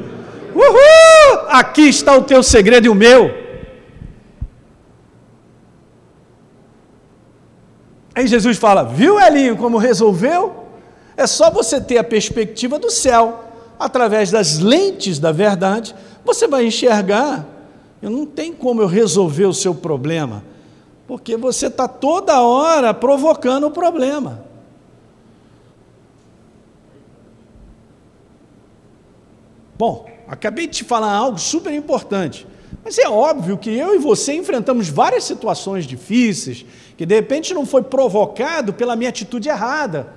Uhul! 0.55 1.47
Aqui 1.49 1.83
está 1.83 2.15
o 2.15 2.23
teu 2.23 2.41
segredo 2.41 2.85
e 2.85 2.89
o 2.89 2.95
meu. 2.95 3.31
Aí 8.15 8.27
Jesus 8.27 8.57
fala: 8.57 8.83
Viu, 8.83 9.19
Elinho, 9.19 9.57
como 9.57 9.77
resolveu? 9.77 10.65
É 11.15 11.27
só 11.27 11.51
você 11.51 11.79
ter 11.79 11.97
a 11.97 12.03
perspectiva 12.03 12.79
do 12.79 12.89
céu, 12.89 13.43
através 13.77 14.31
das 14.31 14.59
lentes 14.59 15.19
da 15.19 15.31
verdade, 15.31 15.95
você 16.23 16.47
vai 16.47 16.65
enxergar. 16.65 17.45
Eu 18.01 18.09
não 18.09 18.25
tem 18.25 18.53
como 18.53 18.81
eu 18.81 18.87
resolver 18.87 19.45
o 19.45 19.53
seu 19.53 19.75
problema, 19.75 20.43
porque 21.07 21.35
você 21.35 21.67
está 21.67 21.87
toda 21.87 22.41
hora 22.41 22.93
provocando 22.93 23.67
o 23.67 23.71
problema. 23.71 24.48
Bom, 29.79 30.09
acabei 30.27 30.67
de 30.67 30.79
te 30.79 30.83
falar 30.83 31.13
algo 31.13 31.39
super 31.39 31.73
importante. 31.73 32.45
Mas 32.83 32.97
é 32.97 33.07
óbvio 33.07 33.57
que 33.57 33.69
eu 33.69 33.95
e 33.95 33.97
você 33.97 34.33
enfrentamos 34.33 34.89
várias 34.89 35.23
situações 35.23 35.85
difíceis, 35.85 36.65
que 36.97 37.05
de 37.05 37.15
repente 37.15 37.53
não 37.53 37.65
foi 37.65 37.81
provocado 37.81 38.73
pela 38.73 38.93
minha 38.97 39.09
atitude 39.09 39.47
errada. 39.47 40.11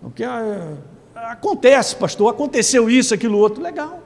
Porque 0.00 0.24
ah, 0.24 0.74
acontece, 1.14 1.94
pastor, 1.94 2.28
aconteceu 2.28 2.90
isso, 2.90 3.14
aquilo 3.14 3.38
outro, 3.38 3.62
legal. 3.62 4.02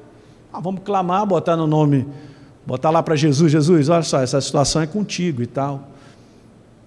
Ah, 0.53 0.61
vamos 0.61 0.83
clamar, 0.85 1.25
botar 1.25 1.57
no 1.57 1.67
nome, 1.67 2.07
botar 2.67 2.91
lá 2.91 3.03
para 3.03 3.17
Jesus, 3.17 3.51
Jesus, 3.51 3.89
olha 3.89 4.03
só, 4.03 4.21
essa 4.21 4.39
situação 4.43 4.83
é 4.83 4.87
contigo 4.87 5.43
e 5.43 5.47
tal. 5.47 5.89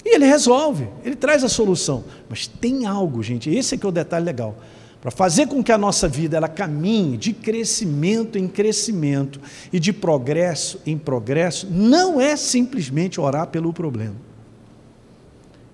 E 0.05 0.13
ele 0.13 0.27
resolve, 0.27 0.87
ele 1.03 1.15
traz 1.15 1.43
a 1.43 1.49
solução. 1.49 2.03
Mas 2.29 2.45
tem 2.45 2.85
algo, 2.85 3.23
gente, 3.23 3.49
esse 3.49 3.73
é 3.73 3.77
que 3.79 3.85
é 3.85 3.89
o 3.89 3.91
detalhe 3.91 4.25
legal 4.25 4.55
para 5.01 5.11
fazer 5.11 5.47
com 5.47 5.63
que 5.63 5.71
a 5.71 5.77
nossa 5.77 6.07
vida 6.07 6.35
ela 6.35 6.49
caminhe 6.49 7.15
de 7.15 7.31
crescimento 7.31 8.37
em 8.37 8.47
crescimento 8.47 9.39
e 9.71 9.79
de 9.79 9.93
progresso 9.93 10.81
em 10.85 10.97
progresso, 10.97 11.67
não 11.71 12.19
é 12.19 12.35
simplesmente 12.35 13.19
orar 13.19 13.47
pelo 13.47 13.71
problema. 13.71 14.15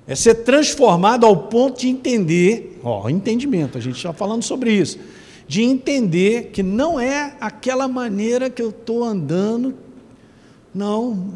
É 0.08 0.14
ser 0.14 0.36
transformado 0.36 1.26
ao 1.26 1.36
ponto 1.36 1.80
de 1.80 1.88
entender, 1.88 2.80
ó, 2.84 3.10
entendimento, 3.10 3.78
a 3.78 3.82
gente 3.82 3.96
está 3.96 4.14
falando 4.14 4.44
sobre 4.44 4.72
isso, 4.72 5.00
de 5.48 5.64
entender 5.64 6.52
que 6.52 6.62
não 6.62 7.00
é 7.00 7.36
aquela 7.40 7.88
maneira 7.88 8.50
que 8.50 8.62
eu 8.62 8.70
estou 8.70 9.04
andando, 9.04 9.74
não. 10.74 11.34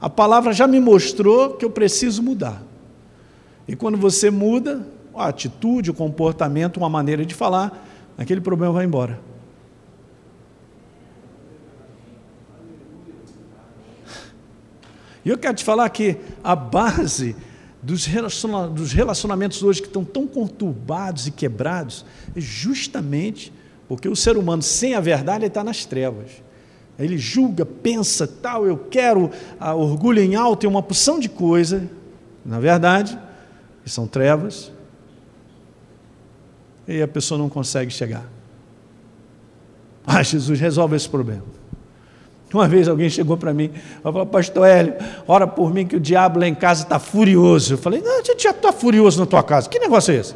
A 0.00 0.08
palavra 0.08 0.54
já 0.54 0.66
me 0.66 0.80
mostrou 0.80 1.50
que 1.50 1.64
eu 1.64 1.70
preciso 1.70 2.22
mudar. 2.22 2.62
E 3.68 3.76
quando 3.76 3.98
você 3.98 4.30
muda, 4.30 4.86
a 5.14 5.28
atitude, 5.28 5.90
o 5.90 5.94
comportamento, 5.94 6.76
uma 6.76 6.88
maneira 6.88 7.24
de 7.24 7.34
falar, 7.34 7.86
aquele 8.16 8.40
problema 8.40 8.72
vai 8.72 8.84
embora. 8.84 9.20
E 15.24 15.28
eu 15.28 15.38
quero 15.38 15.54
te 15.54 15.64
falar 15.64 15.88
que 15.90 16.16
a 16.42 16.56
base 16.56 17.36
dos 17.82 18.06
relacionamentos 18.92 19.62
hoje 19.62 19.80
que 19.80 19.88
estão 19.88 20.04
tão 20.04 20.26
conturbados 20.26 21.26
e 21.26 21.30
quebrados 21.30 22.04
é 22.34 22.40
justamente 22.40 23.52
porque 23.88 24.08
o 24.08 24.16
ser 24.16 24.36
humano 24.36 24.62
sem 24.62 24.94
a 24.94 25.00
verdade 25.00 25.44
está 25.44 25.62
nas 25.62 25.84
trevas. 25.84 26.30
Ele 26.98 27.18
julga, 27.18 27.64
pensa, 27.66 28.26
tal, 28.26 28.66
eu 28.66 28.76
quero, 28.76 29.30
a 29.58 29.74
orgulho 29.74 30.20
em 30.22 30.34
alto 30.34 30.64
e 30.64 30.66
uma 30.66 30.82
porção 30.82 31.18
de 31.18 31.28
coisa, 31.28 31.88
na 32.44 32.58
verdade, 32.60 33.18
que 33.84 33.90
são 33.90 34.06
trevas, 34.06 34.72
e 36.86 37.02
a 37.02 37.08
pessoa 37.08 37.38
não 37.38 37.48
consegue 37.48 37.90
chegar. 37.92 38.24
Ah, 40.06 40.22
Jesus, 40.22 40.58
resolve 40.58 40.96
esse 40.96 41.08
problema. 41.08 41.44
Uma 42.52 42.68
vez 42.68 42.86
alguém 42.86 43.08
chegou 43.08 43.36
para 43.36 43.54
mim, 43.54 43.70
falou, 44.02 44.26
pastor 44.26 44.66
Hélio, 44.66 44.94
ora 45.26 45.46
por 45.46 45.72
mim 45.72 45.86
que 45.86 45.96
o 45.96 46.00
diabo 46.00 46.38
lá 46.38 46.46
em 46.46 46.54
casa 46.54 46.82
está 46.82 46.98
furioso. 46.98 47.74
Eu 47.74 47.78
falei, 47.78 48.02
não, 48.02 48.22
já 48.38 48.50
está 48.50 48.72
furioso 48.72 49.18
na 49.18 49.26
tua 49.26 49.42
casa. 49.42 49.70
Que 49.70 49.78
negócio 49.78 50.12
é 50.12 50.18
esse? 50.18 50.34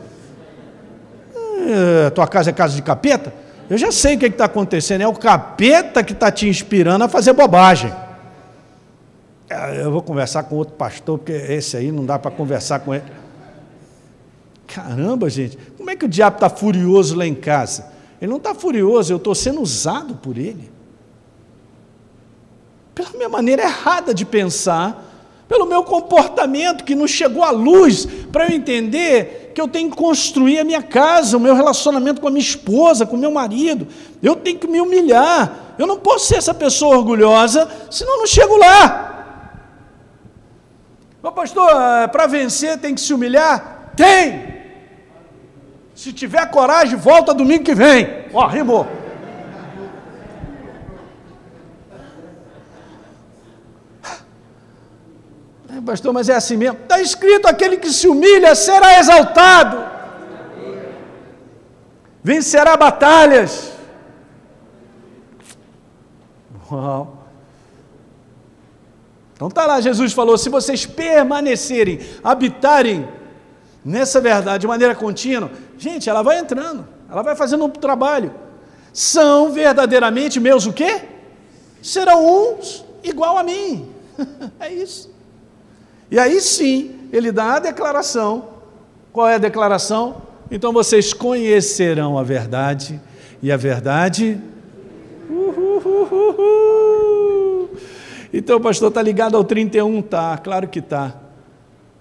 É, 1.69 2.11
tua 2.11 2.27
casa 2.27 2.51
é 2.51 2.53
casa 2.53 2.75
de 2.75 2.81
capeta? 2.81 3.35
Eu 3.69 3.77
já 3.77 3.91
sei 3.91 4.15
o 4.15 4.19
que 4.19 4.27
está 4.27 4.45
acontecendo, 4.45 5.03
é 5.03 5.09
o 5.09 5.13
capeta 5.13 6.03
que 6.03 6.13
está 6.13 6.31
te 6.31 6.49
inspirando 6.49 7.05
a 7.05 7.09
fazer 7.09 7.33
bobagem. 7.33 7.93
É, 9.51 9.83
eu 9.83 9.91
vou 9.91 10.01
conversar 10.03 10.45
com 10.45 10.57
outro 10.57 10.75
pastor, 10.75 11.19
porque 11.19 11.33
esse 11.33 11.77
aí 11.77 11.93
não 11.93 12.07
dá 12.07 12.19
para 12.19 12.31
conversar 12.31 12.81
com 12.81 12.95
ele. 12.95 13.05
Caramba, 14.67 15.29
gente, 15.29 15.59
como 15.87 15.95
é 15.95 15.97
que 15.97 16.05
o 16.05 16.09
diabo 16.09 16.39
está 16.39 16.51
furioso 16.51 17.15
lá 17.15 17.25
em 17.25 17.35
casa? 17.37 17.93
Ele 18.21 18.29
não 18.29 18.39
está 18.39 18.53
furioso, 18.53 19.13
eu 19.13 19.19
estou 19.19 19.37
sendo 19.37 19.63
usado 19.63 20.17
por 20.17 20.37
ele. 20.37 20.69
Pela 22.93 23.11
minha 23.11 23.29
maneira 23.29 23.63
errada 23.63 24.13
de 24.13 24.25
pensar, 24.25 25.01
pelo 25.47 25.65
meu 25.65 25.85
comportamento 25.85 26.83
que 26.83 26.97
não 26.97 27.07
chegou 27.07 27.45
à 27.45 27.53
luz 27.53 28.05
para 28.33 28.49
eu 28.49 28.57
entender 28.57 29.53
que 29.55 29.61
eu 29.61 29.69
tenho 29.69 29.89
que 29.89 29.97
construir 29.97 30.59
a 30.59 30.65
minha 30.65 30.83
casa, 30.83 31.37
o 31.37 31.41
meu 31.41 31.55
relacionamento 31.55 32.21
com 32.21 32.27
a 32.27 32.33
minha 32.33 32.43
esposa, 32.43 33.07
com 33.07 33.15
o 33.15 33.21
meu 33.21 33.31
marido. 33.31 33.87
Eu 34.21 34.35
tenho 34.35 34.59
que 34.59 34.67
me 34.67 34.81
humilhar. 34.81 35.77
Eu 35.79 35.87
não 35.87 35.99
posso 35.99 36.27
ser 36.27 36.39
essa 36.39 36.53
pessoa 36.53 36.97
orgulhosa, 36.97 37.71
senão 37.93 38.19
não 38.19 38.27
chego 38.27 38.57
lá. 38.57 39.53
Mas, 41.23 41.33
pastor, 41.33 41.71
eh, 41.71 42.09
para 42.09 42.27
vencer 42.27 42.77
tem 42.77 42.93
que 42.93 43.01
se 43.01 43.15
humilhar? 43.15 43.93
Tem! 43.95 44.56
Se 45.97 46.13
tiver 46.13 46.45
coragem, 46.51 46.95
volta 46.95 47.33
domingo 47.33 47.65
que 47.65 47.75
vem. 47.75 48.27
Ó, 48.35 48.47
rimou. 48.47 48.87
É, 55.75 55.81
pastor, 55.81 56.13
mas 56.13 56.29
é 56.29 56.35
assim 56.35 56.59
mesmo. 56.59 56.79
Está 56.83 57.01
escrito: 57.01 57.49
aquele 57.49 57.79
que 57.79 57.91
se 57.91 58.07
humilha 58.07 58.55
será 58.55 58.99
exaltado, 58.99 59.87
vencerá 62.23 62.77
batalhas. 62.77 63.73
Uau. 66.71 67.25
Então 69.33 69.49
tá 69.49 69.65
lá, 69.65 69.81
Jesus 69.81 70.13
falou: 70.13 70.37
se 70.37 70.51
vocês 70.51 70.85
permanecerem, 70.85 72.01
habitarem 72.23 73.09
nessa 73.87 74.21
verdade 74.21 74.63
de 74.63 74.67
maneira 74.67 74.97
contínua, 74.97 75.49
gente, 75.79 76.11
ela 76.11 76.21
vai 76.21 76.41
entrando, 76.41 76.87
ela 77.09 77.23
vai 77.23 77.37
fazendo 77.37 77.65
um 77.65 77.71
trabalho. 77.71 78.35
São 78.93 79.53
verdadeiramente 79.53 80.41
meus 80.41 80.67
o 80.67 80.73
quê? 80.73 81.03
Serão 81.81 82.27
uns 82.27 82.85
igual 83.05 83.39
a 83.39 83.45
mim. 83.45 83.89
é 84.59 84.73
isso. 84.73 85.15
E 86.11 86.19
aí 86.19 86.41
sim, 86.41 87.09
ele 87.13 87.31
dá 87.31 87.55
a 87.55 87.59
declaração. 87.61 88.49
Qual 89.13 89.29
é 89.29 89.37
a 89.37 89.39
declaração? 89.39 90.23
Então 90.51 90.73
vocês 90.73 91.13
conhecerão 91.13 92.19
a 92.19 92.25
verdade, 92.25 93.01
e 93.41 93.53
a 93.53 93.57
verdade. 93.57 94.41
Então, 98.33 98.61
pastor, 98.61 98.89
está 98.89 99.01
ligado 99.01 99.37
ao 99.37 99.45
31? 99.45 100.03
Tá, 100.03 100.37
claro 100.39 100.69
que 100.69 100.83
tá. 100.83 101.26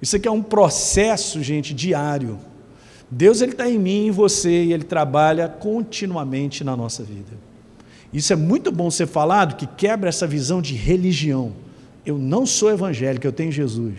Isso 0.06 0.18
aqui 0.18 0.28
é 0.28 0.32
um 0.32 0.44
processo, 0.44 1.42
gente, 1.42 1.74
diário. 1.74 2.38
Deus 3.10 3.42
ele 3.42 3.54
está 3.54 3.68
em 3.68 3.80
mim 3.80 4.04
e 4.04 4.08
em 4.10 4.12
você 4.12 4.66
e 4.66 4.72
ele 4.72 4.84
trabalha 4.84 5.50
continuamente 5.50 6.64
na 6.64 6.78
nossa 6.78 7.02
vida. 7.02 7.32
Isso 8.14 8.32
é 8.32 8.36
muito 8.36 8.72
bom 8.72 8.92
ser 8.92 9.08
falado, 9.08 9.56
que 9.56 9.66
quebra 9.66 10.08
essa 10.08 10.28
visão 10.28 10.62
de 10.62 10.76
religião. 10.76 11.54
Eu 12.06 12.20
não 12.20 12.46
sou 12.46 12.70
evangélico, 12.70 13.26
eu 13.26 13.32
tenho 13.32 13.52
Jesus. 13.52 13.96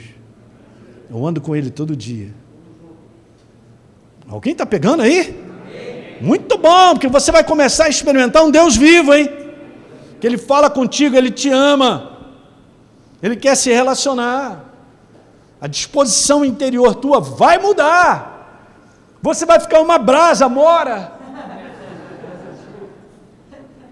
Eu 1.11 1.27
ando 1.27 1.41
com 1.41 1.57
Ele 1.57 1.71
todo 1.71 1.97
dia. 1.97 2.33
Alguém 4.29 4.53
está 4.53 4.65
pegando 4.65 5.03
aí? 5.03 5.37
Muito 6.21 6.57
bom, 6.57 6.93
porque 6.93 7.09
você 7.09 7.33
vai 7.33 7.43
começar 7.43 7.87
a 7.87 7.89
experimentar 7.89 8.45
um 8.45 8.51
Deus 8.53 8.77
vivo, 8.77 9.13
hein? 9.13 9.29
Que 10.21 10.27
Ele 10.29 10.39
fala 10.39 10.71
contigo, 10.71 11.17
Ele 11.17 11.33
te 11.33 11.51
ama, 11.51 12.17
Ele 13.21 13.35
quer 13.35 13.57
se 13.57 13.73
relacionar 13.73 14.76
a 15.67 15.69
disposição 15.69 16.45
interior 16.45 16.95
tua 16.95 17.19
vai 17.19 17.59
mudar. 17.59 18.71
Você 19.21 19.45
vai 19.45 19.59
ficar 19.59 19.81
uma 19.81 19.99
brasa 19.99 20.49
mora. 20.49 21.11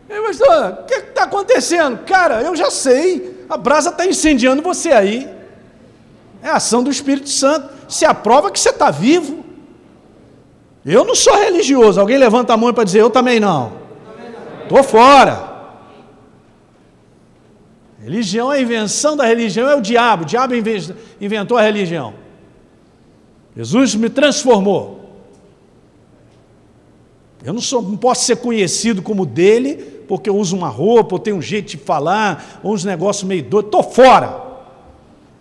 Pastor, 0.09 0.79
o 0.83 0.85
que 0.85 0.95
está 0.95 1.25
acontecendo? 1.25 2.05
Cara, 2.05 2.43
eu 2.43 2.55
já 2.55 2.71
sei, 2.71 3.45
a 3.51 3.57
brasa 3.57 3.91
está 3.91 4.07
incendiando 4.07 4.63
você 4.63 4.93
aí. 4.93 5.29
É 6.41 6.49
a 6.49 6.55
ação 6.55 6.81
do 6.81 6.93
Espírito 6.93 7.29
Santo. 7.29 7.69
Se 7.89 8.05
aprova 8.05 8.53
que 8.53 8.61
você 8.61 8.71
está 8.71 8.93
vivo. 8.93 9.45
Eu 10.87 11.05
não 11.05 11.17
sou 11.17 11.35
religioso. 11.37 12.01
Alguém 12.01 12.19
levanta 12.19 12.53
a 12.53 12.57
mão 12.57 12.73
para 12.73 12.85
dizer, 12.85 13.01
eu 13.01 13.11
também 13.11 13.41
não. 13.41 13.73
Estou 14.63 14.85
fora. 14.85 15.54
Religião 18.05 18.53
é 18.53 18.59
a 18.59 18.61
invenção 18.61 19.17
da 19.17 19.25
religião, 19.25 19.67
é 19.67 19.75
o 19.75 19.81
diabo. 19.81 20.25
O 20.25 20.27
diabo 20.27 20.53
inventou 21.19 21.57
a 21.57 21.63
religião. 21.63 22.13
Jesus 23.57 23.95
me 23.95 24.11
transformou. 24.11 25.25
Eu 27.43 27.55
não, 27.55 27.63
sou, 27.63 27.81
não 27.81 27.97
posso 27.97 28.27
ser 28.27 28.37
conhecido 28.37 29.01
como 29.01 29.25
dele, 29.25 29.77
porque 30.07 30.29
eu 30.29 30.37
uso 30.37 30.55
uma 30.55 30.69
roupa, 30.69 31.15
ou 31.15 31.19
tenho 31.19 31.37
um 31.37 31.43
jeito 31.43 31.71
de 31.71 31.77
falar, 31.79 32.61
ou 32.63 32.75
uns 32.75 32.85
negócios 32.85 33.25
meio 33.25 33.43
doidos. 33.43 33.69
Estou 33.69 33.83
fora. 33.83 34.39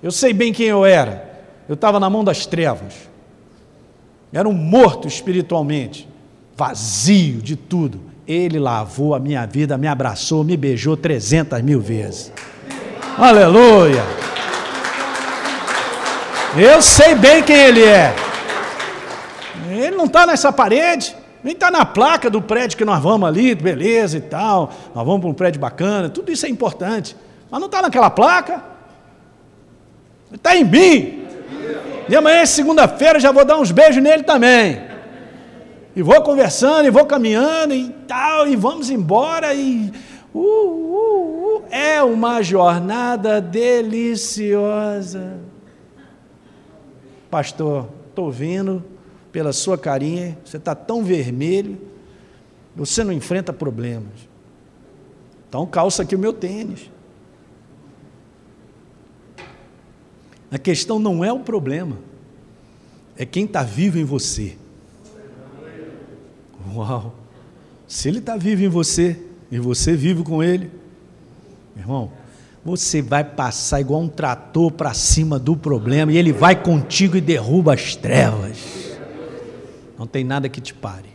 Eu 0.02 0.12
sei 0.12 0.32
bem 0.32 0.54
quem 0.54 0.68
eu 0.68 0.86
era. 0.86 1.44
Eu 1.68 1.74
estava 1.74 2.00
na 2.00 2.10
mão 2.10 2.24
das 2.24 2.46
trevas. 2.46 2.94
Era 4.32 4.48
um 4.48 4.54
morto 4.54 5.06
espiritualmente, 5.06 6.08
vazio 6.56 7.42
de 7.42 7.58
tudo. 7.58 8.00
Ele 8.26 8.58
lavou 8.58 9.14
a 9.14 9.20
minha 9.20 9.46
vida, 9.46 9.78
me 9.78 9.88
abraçou, 9.88 10.46
me 10.46 10.56
beijou 10.56 10.96
300 10.96 11.62
mil 11.62 11.82
vezes. 11.82 12.32
Aleluia! 13.18 14.04
Eu 16.58 16.82
sei 16.82 17.14
bem 17.14 17.44
quem 17.44 17.56
ele 17.56 17.84
é. 17.84 18.14
Ele 19.70 19.96
não 19.96 20.06
está 20.06 20.26
nessa 20.26 20.52
parede, 20.52 21.16
nem 21.44 21.54
está 21.54 21.70
na 21.70 21.86
placa 21.86 22.30
do 22.30 22.42
prédio 22.42 22.78
que 22.78 22.86
nós 22.86 23.02
vamos 23.02 23.28
ali, 23.28 23.54
beleza 23.54 24.18
e 24.18 24.22
tal. 24.22 24.72
Nós 24.96 25.06
vamos 25.06 25.22
para 25.22 25.30
um 25.30 25.34
prédio 25.34 25.62
bacana, 25.62 26.10
tudo 26.10 26.32
isso 26.32 26.46
é 26.46 26.50
importante. 26.50 27.16
Mas 27.52 27.60
não 27.60 27.68
está 27.68 27.84
naquela 27.84 28.10
placa. 28.10 28.64
Está 30.34 30.56
em 30.56 30.64
mim. 30.64 31.28
E 32.10 32.16
amanhã, 32.16 32.46
segunda-feira, 32.46 33.20
já 33.20 33.32
vou 33.32 33.46
dar 33.46 33.58
uns 33.58 33.72
beijos 33.72 34.02
nele 34.02 34.24
também. 34.24 34.82
E 35.96 36.02
vou 36.02 36.20
conversando, 36.24 36.88
e 36.88 36.90
vou 36.90 37.06
caminhando 37.06 37.76
e 37.76 37.90
tal, 38.08 38.48
e 38.48 38.56
vamos 38.56 38.90
embora. 38.90 39.54
E 39.54 39.94
uh, 40.34 40.40
uh, 40.40 41.58
uh, 41.58 41.66
é 41.70 42.02
uma 42.04 42.42
jornada 42.42 43.40
deliciosa. 43.42 45.40
Pastor, 47.30 47.90
estou 48.10 48.32
vindo 48.32 48.84
pela 49.32 49.52
sua 49.52 49.78
carinha, 49.78 50.38
você 50.46 50.58
está 50.58 50.76
tão 50.76 51.04
vermelho, 51.04 51.80
você 52.76 53.04
não 53.04 53.12
enfrenta 53.12 53.52
problemas. 53.52 54.30
Então 55.50 55.66
calça 55.66 56.04
aqui 56.04 56.16
o 56.16 56.20
meu 56.20 56.34
tênis. 56.34 56.92
A 60.52 60.60
questão 60.60 61.00
não 61.00 61.26
é 61.26 61.34
o 61.34 61.40
problema, 61.40 61.98
é 63.18 63.26
quem 63.26 63.46
está 63.46 63.64
vivo 63.64 63.98
em 63.98 64.04
você. 64.04 64.56
Uau! 66.76 67.16
Se 67.88 68.08
ele 68.08 68.20
está 68.20 68.38
vivo 68.38 68.64
em 68.64 68.68
você 68.68 69.20
e 69.54 69.60
você 69.60 69.96
vive 69.96 70.24
com 70.24 70.42
ele, 70.42 70.72
irmão, 71.78 72.12
você 72.66 73.04
vai 73.04 73.24
passar 73.24 73.82
igual 73.82 74.02
um 74.02 74.08
trator 74.08 74.72
para 74.72 74.94
cima 74.96 75.38
do 75.38 75.56
problema 75.56 76.12
e 76.12 76.18
ele 76.18 76.34
vai 76.34 76.60
contigo 76.60 77.16
e 77.16 77.22
derruba 77.22 77.76
as 77.76 77.96
trevas. 77.96 78.98
Não 79.96 80.08
tem 80.08 80.24
nada 80.24 80.50
que 80.50 80.60
te 80.60 80.74
pare. 80.74 81.10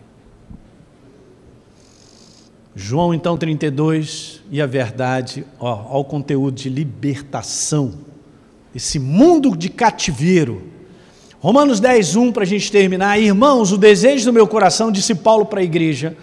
João 2.77 3.13
então 3.13 3.37
32 3.37 4.41
e 4.53 4.63
a 4.63 4.67
verdade, 4.67 5.45
ó, 5.59 5.97
ó 5.97 6.01
o 6.01 6.05
conteúdo 6.05 6.55
de 6.55 6.69
libertação 6.69 8.07
esse 8.73 9.01
mundo 9.01 9.57
de 9.57 9.69
cativeiro. 9.69 10.63
Romanos 11.41 11.81
10, 11.81 12.15
1, 12.15 12.33
para 12.33 12.45
a 12.45 12.47
gente 12.47 12.71
terminar. 12.71 13.21
Irmãos, 13.21 13.73
o 13.73 13.77
desejo 13.77 14.27
do 14.27 14.33
meu 14.33 14.47
coração, 14.47 14.93
disse 14.93 15.17
Paulo 15.17 15.47
para 15.47 15.59
a 15.59 15.65
igreja, 15.65 16.17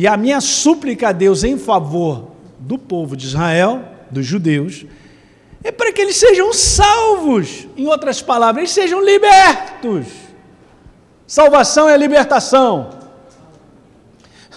e 0.00 0.06
a 0.06 0.16
minha 0.16 0.40
súplica 0.40 1.10
a 1.10 1.12
Deus 1.12 1.44
em 1.44 1.58
favor 1.58 2.30
do 2.58 2.78
povo 2.78 3.14
de 3.14 3.26
Israel, 3.26 3.84
dos 4.10 4.24
judeus, 4.24 4.86
é 5.62 5.70
para 5.70 5.92
que 5.92 6.00
eles 6.00 6.16
sejam 6.16 6.54
salvos. 6.54 7.66
Em 7.76 7.86
outras 7.86 8.22
palavras, 8.22 8.62
eles 8.62 8.70
sejam 8.70 9.04
libertos. 9.04 10.06
Salvação 11.26 11.86
é 11.86 11.98
libertação. 11.98 12.98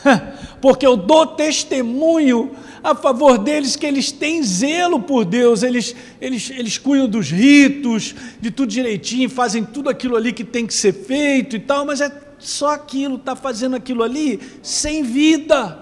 Porque 0.62 0.88
eu 0.88 0.96
dou 0.96 1.28
testemunho 1.28 2.56
a 2.82 2.96
favor 2.96 3.38
deles 3.38 3.76
que 3.76 3.86
eles 3.86 4.14
têm 4.14 4.42
zelo 4.44 5.02
por 5.02 5.26
Deus, 5.26 5.62
eles, 5.62 5.94
eles, 6.22 6.52
eles 6.52 6.78
cuidam 6.78 7.10
dos 7.10 7.30
ritos, 7.30 8.16
de 8.40 8.50
tudo 8.50 8.70
direitinho, 8.70 9.30
fazem 9.30 9.66
tudo 9.66 9.90
aquilo 9.90 10.16
ali 10.16 10.32
que 10.32 10.46
tem 10.46 10.66
que 10.66 10.74
ser 10.74 10.94
feito 10.94 11.58
e 11.58 11.60
tal, 11.60 11.86
mas 11.86 12.00
é 12.00 12.23
só 12.48 12.72
aquilo, 12.72 13.16
está 13.16 13.36
fazendo 13.36 13.76
aquilo 13.76 14.04
ali 14.04 14.40
sem 14.62 15.04
vida. 15.04 15.80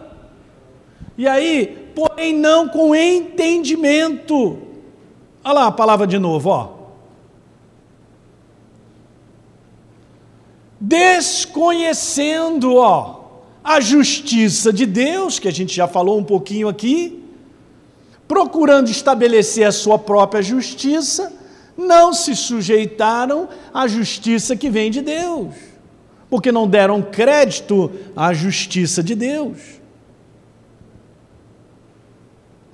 E 1.18 1.28
aí, 1.28 1.92
porém, 1.96 2.36
não 2.36 2.68
com 2.68 2.96
entendimento. 2.96 4.60
Olha 5.44 5.54
lá 5.54 5.68
a 5.68 5.72
palavra 5.72 6.08
de 6.08 6.18
novo, 6.20 6.50
ó. 6.50 6.82
Desconhecendo, 10.80 12.76
ó 12.76 13.22
a 13.64 13.80
justiça 13.80 14.74
de 14.74 14.86
Deus, 14.86 15.40
que 15.40 15.48
a 15.48 15.52
gente 15.52 15.76
já 15.76 15.88
falou 15.88 16.18
um 16.18 16.24
pouquinho 16.24 16.68
aqui, 16.68 17.24
procurando 18.28 18.90
estabelecer 18.90 19.66
a 19.66 19.72
sua 19.72 20.00
própria 20.00 20.42
justiça, 20.42 21.32
não 21.78 22.14
se 22.14 22.36
sujeitaram 22.36 23.48
à 23.74 23.88
justiça 23.88 24.56
que 24.56 24.70
vem 24.70 24.90
de 24.90 25.02
Deus, 25.02 25.54
porque 26.32 26.50
não 26.50 26.66
deram 26.66 27.02
crédito 27.02 27.92
à 28.16 28.34
justiça 28.34 29.04
de 29.04 29.16
Deus. 29.16 29.82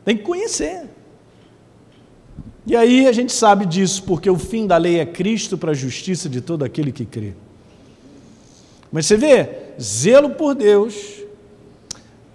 Tem 0.05 0.15
que 0.15 0.21
conhecer. 0.21 0.83
E 2.67 2.75
aí 2.75 3.07
a 3.07 3.11
gente 3.11 3.33
sabe 3.33 3.65
disso, 3.65 4.03
porque 4.03 4.29
o 4.29 4.37
fim 4.37 4.67
da 4.67 4.77
lei 4.77 4.99
é 4.99 5.05
Cristo 5.07 5.57
para 5.57 5.71
a 5.71 5.73
justiça 5.73 6.29
de 6.29 6.39
todo 6.39 6.63
aquele 6.63 6.91
que 6.91 7.03
crê. 7.03 7.33
Mas 8.91 9.07
você 9.07 9.17
vê, 9.17 9.49
zelo 9.81 10.29
por 10.29 10.53
Deus, 10.53 11.23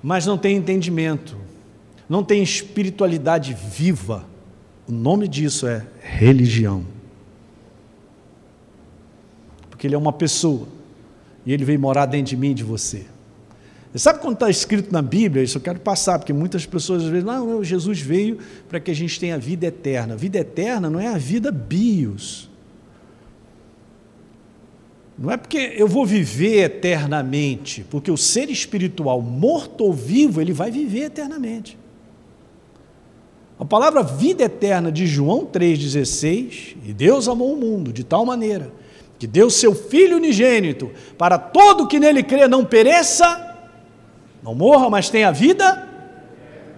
mas 0.02 0.26
não 0.26 0.36
tem 0.36 0.56
entendimento, 0.56 1.36
não 2.08 2.24
tem 2.24 2.42
espiritualidade 2.42 3.54
viva. 3.54 4.26
O 4.88 4.92
nome 4.92 5.28
disso 5.28 5.68
é 5.68 5.86
religião. 6.00 6.84
Porque 9.70 9.86
ele 9.86 9.94
é 9.94 9.98
uma 9.98 10.12
pessoa 10.12 10.66
e 11.44 11.52
ele 11.52 11.64
veio 11.64 11.78
morar 11.78 12.06
dentro 12.06 12.30
de 12.30 12.36
mim 12.36 12.50
e 12.50 12.54
de 12.54 12.64
você. 12.64 13.04
Você 13.92 13.98
sabe 13.98 14.20
quando 14.20 14.34
está 14.34 14.48
escrito 14.48 14.90
na 14.90 15.02
Bíblia? 15.02 15.42
Isso 15.42 15.58
eu 15.58 15.62
quero 15.62 15.78
passar, 15.78 16.18
porque 16.18 16.32
muitas 16.32 16.64
pessoas 16.64 17.02
às 17.02 17.10
vezes, 17.10 17.24
não, 17.24 17.62
Jesus 17.62 18.00
veio 18.00 18.38
para 18.68 18.80
que 18.80 18.90
a 18.90 18.94
gente 18.94 19.20
tenha 19.20 19.36
vida 19.36 19.66
eterna. 19.66 20.16
Vida 20.16 20.38
eterna 20.38 20.88
não 20.88 20.98
é 20.98 21.08
a 21.08 21.18
vida 21.18 21.52
bios. 21.52 22.48
Não 25.18 25.30
é 25.30 25.36
porque 25.36 25.74
eu 25.76 25.86
vou 25.86 26.06
viver 26.06 26.64
eternamente, 26.64 27.84
porque 27.90 28.10
o 28.10 28.16
ser 28.16 28.48
espiritual, 28.48 29.20
morto 29.20 29.84
ou 29.84 29.92
vivo, 29.92 30.40
ele 30.40 30.54
vai 30.54 30.70
viver 30.70 31.04
eternamente. 31.04 31.78
A 33.58 33.64
palavra 33.64 34.02
vida 34.02 34.44
eterna 34.44 34.90
de 34.90 35.06
João 35.06 35.44
3,16, 35.44 36.76
e 36.86 36.94
Deus 36.94 37.28
amou 37.28 37.52
o 37.52 37.56
mundo 37.56 37.92
de 37.92 38.02
tal 38.02 38.24
maneira 38.24 38.72
que 39.22 39.26
deu 39.28 39.48
seu 39.48 39.72
Filho 39.72 40.16
unigênito 40.16 40.90
para 41.16 41.38
todo 41.38 41.86
que 41.86 42.00
nele 42.00 42.24
crê 42.24 42.48
não 42.48 42.64
pereça, 42.64 43.54
não 44.42 44.52
morra, 44.52 44.90
mas 44.90 45.08
tenha 45.08 45.30
vida. 45.30 45.88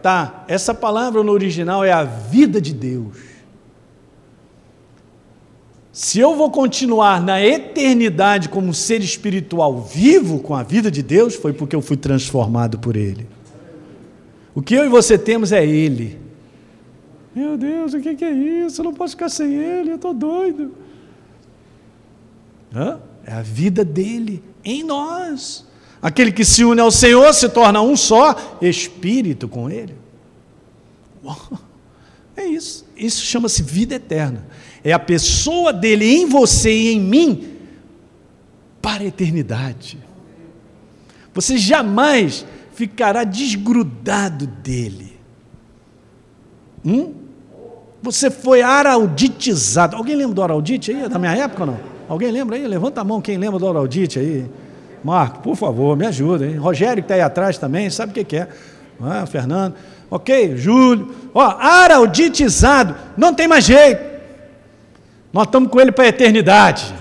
Tá, 0.03 0.45
essa 0.47 0.75
palavra 0.75 1.23
no 1.23 1.33
original 1.33 1.83
é 1.83 1.91
a 1.91 2.05
vida 2.05 2.61
de 2.61 2.75
Deus. 2.75 3.17
Se 5.91 6.19
eu 6.21 6.37
vou 6.37 6.51
continuar 6.51 7.23
na 7.23 7.43
eternidade 7.43 8.51
como 8.51 8.67
um 8.67 8.75
ser 8.75 9.01
espiritual 9.01 9.81
vivo 9.81 10.39
com 10.41 10.55
a 10.55 10.63
vida 10.63 10.91
de 10.91 11.03
Deus, 11.03 11.35
foi 11.35 11.55
porque 11.55 11.75
eu 11.75 11.81
fui 11.81 11.97
transformado 11.97 12.79
por 12.79 12.95
Ele. 12.95 13.27
O 14.55 14.61
que 14.61 14.75
eu 14.75 14.85
e 14.85 14.89
você 14.91 15.17
temos 15.17 15.51
é 15.51 15.65
Ele. 15.65 16.21
Meu 17.35 17.57
Deus, 17.57 17.95
o 17.95 18.01
que 18.03 18.23
é 18.23 18.31
isso? 18.31 18.83
Eu 18.83 18.85
não 18.85 18.93
posso 18.93 19.13
ficar 19.13 19.31
sem 19.31 19.55
Ele, 19.55 19.93
eu 19.93 19.97
estou 19.97 20.13
doido. 20.13 20.84
Hã? 22.75 23.01
É 23.25 23.33
a 23.33 23.43
vida 23.43 23.85
dele 23.85 24.43
em 24.65 24.83
nós. 24.83 25.67
Aquele 26.03 26.33
que 26.33 26.45
se 26.45 26.65
une 26.65 26.81
ao 26.81 26.91
Senhor 26.91 27.33
se 27.33 27.49
torna 27.49 27.81
um 27.81 27.97
só 27.97 28.59
espírito 28.61 29.49
com 29.49 29.71
Ele. 29.71 29.95
É 32.37 32.45
isso. 32.45 32.85
Isso 32.97 33.25
chama-se 33.25 33.63
vida 33.63 33.95
eterna 33.95 34.45
é 34.85 34.93
a 34.93 34.99
pessoa 34.99 35.73
dele 35.73 36.05
em 36.05 36.27
você 36.27 36.71
e 36.71 36.93
em 36.93 37.01
mim 37.01 37.57
para 38.83 39.03
a 39.03 39.07
eternidade. 39.07 39.99
Você 41.33 41.57
jamais 41.57 42.45
ficará 42.75 43.25
desgrudado 43.25 44.47
dele. 44.47 45.19
Hum? 46.85 47.15
Você 48.03 48.31
foi 48.31 48.61
arauditizado. 48.61 49.97
Alguém 49.97 50.15
lembra 50.15 50.35
do 50.35 50.43
araudite 50.43 50.93
aí? 50.93 51.09
Da 51.09 51.19
minha 51.19 51.33
época 51.35 51.63
ou 51.63 51.67
não? 51.69 51.94
Alguém 52.09 52.31
lembra 52.31 52.57
aí? 52.57 52.67
Levanta 52.67 53.01
a 53.01 53.05
mão 53.05 53.21
quem 53.21 53.37
lembra 53.37 53.59
do 53.59 53.69
araudite 53.69 54.19
aí. 54.19 54.47
Marco, 55.03 55.41
por 55.41 55.57
favor, 55.57 55.97
me 55.97 56.07
ajuda. 56.07 56.47
Hein? 56.47 56.57
Rogério 56.57 57.03
que 57.03 57.05
está 57.05 57.15
aí 57.15 57.21
atrás 57.21 57.59
também, 57.59 57.91
sabe 57.91 58.13
o 58.13 58.15
que, 58.15 58.25
que 58.25 58.37
é? 58.37 58.49
Ah, 59.01 59.27
Fernando. 59.27 59.75
ok? 60.11 60.57
Júlio, 60.57 61.11
ó, 61.35 61.43
arauditizado, 61.59 62.95
não 63.17 63.35
tem 63.35 63.47
mais 63.49 63.65
jeito. 63.65 64.03
Nós 65.33 65.45
estamos 65.47 65.71
com 65.71 65.81
ele 65.81 65.93
para 65.93 66.05
a 66.05 66.09
eternidade. 66.09 66.95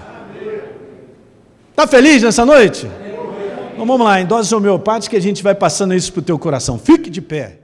Está 1.70 1.88
feliz 1.88 2.22
nessa 2.22 2.46
noite? 2.46 2.88
Então 3.74 3.86
vamos 3.86 4.06
lá, 4.06 4.22
em 4.22 4.26
doses 4.26 4.52
homeopáticas 4.52 5.08
que 5.08 5.16
a 5.16 5.22
gente 5.22 5.42
vai 5.42 5.56
passando 5.56 5.94
isso 5.94 6.12
para 6.14 6.20
o 6.20 6.24
teu 6.24 6.38
coração. 6.38 6.78
Fique 6.78 7.10
de 7.10 7.22
pé. 7.22 7.63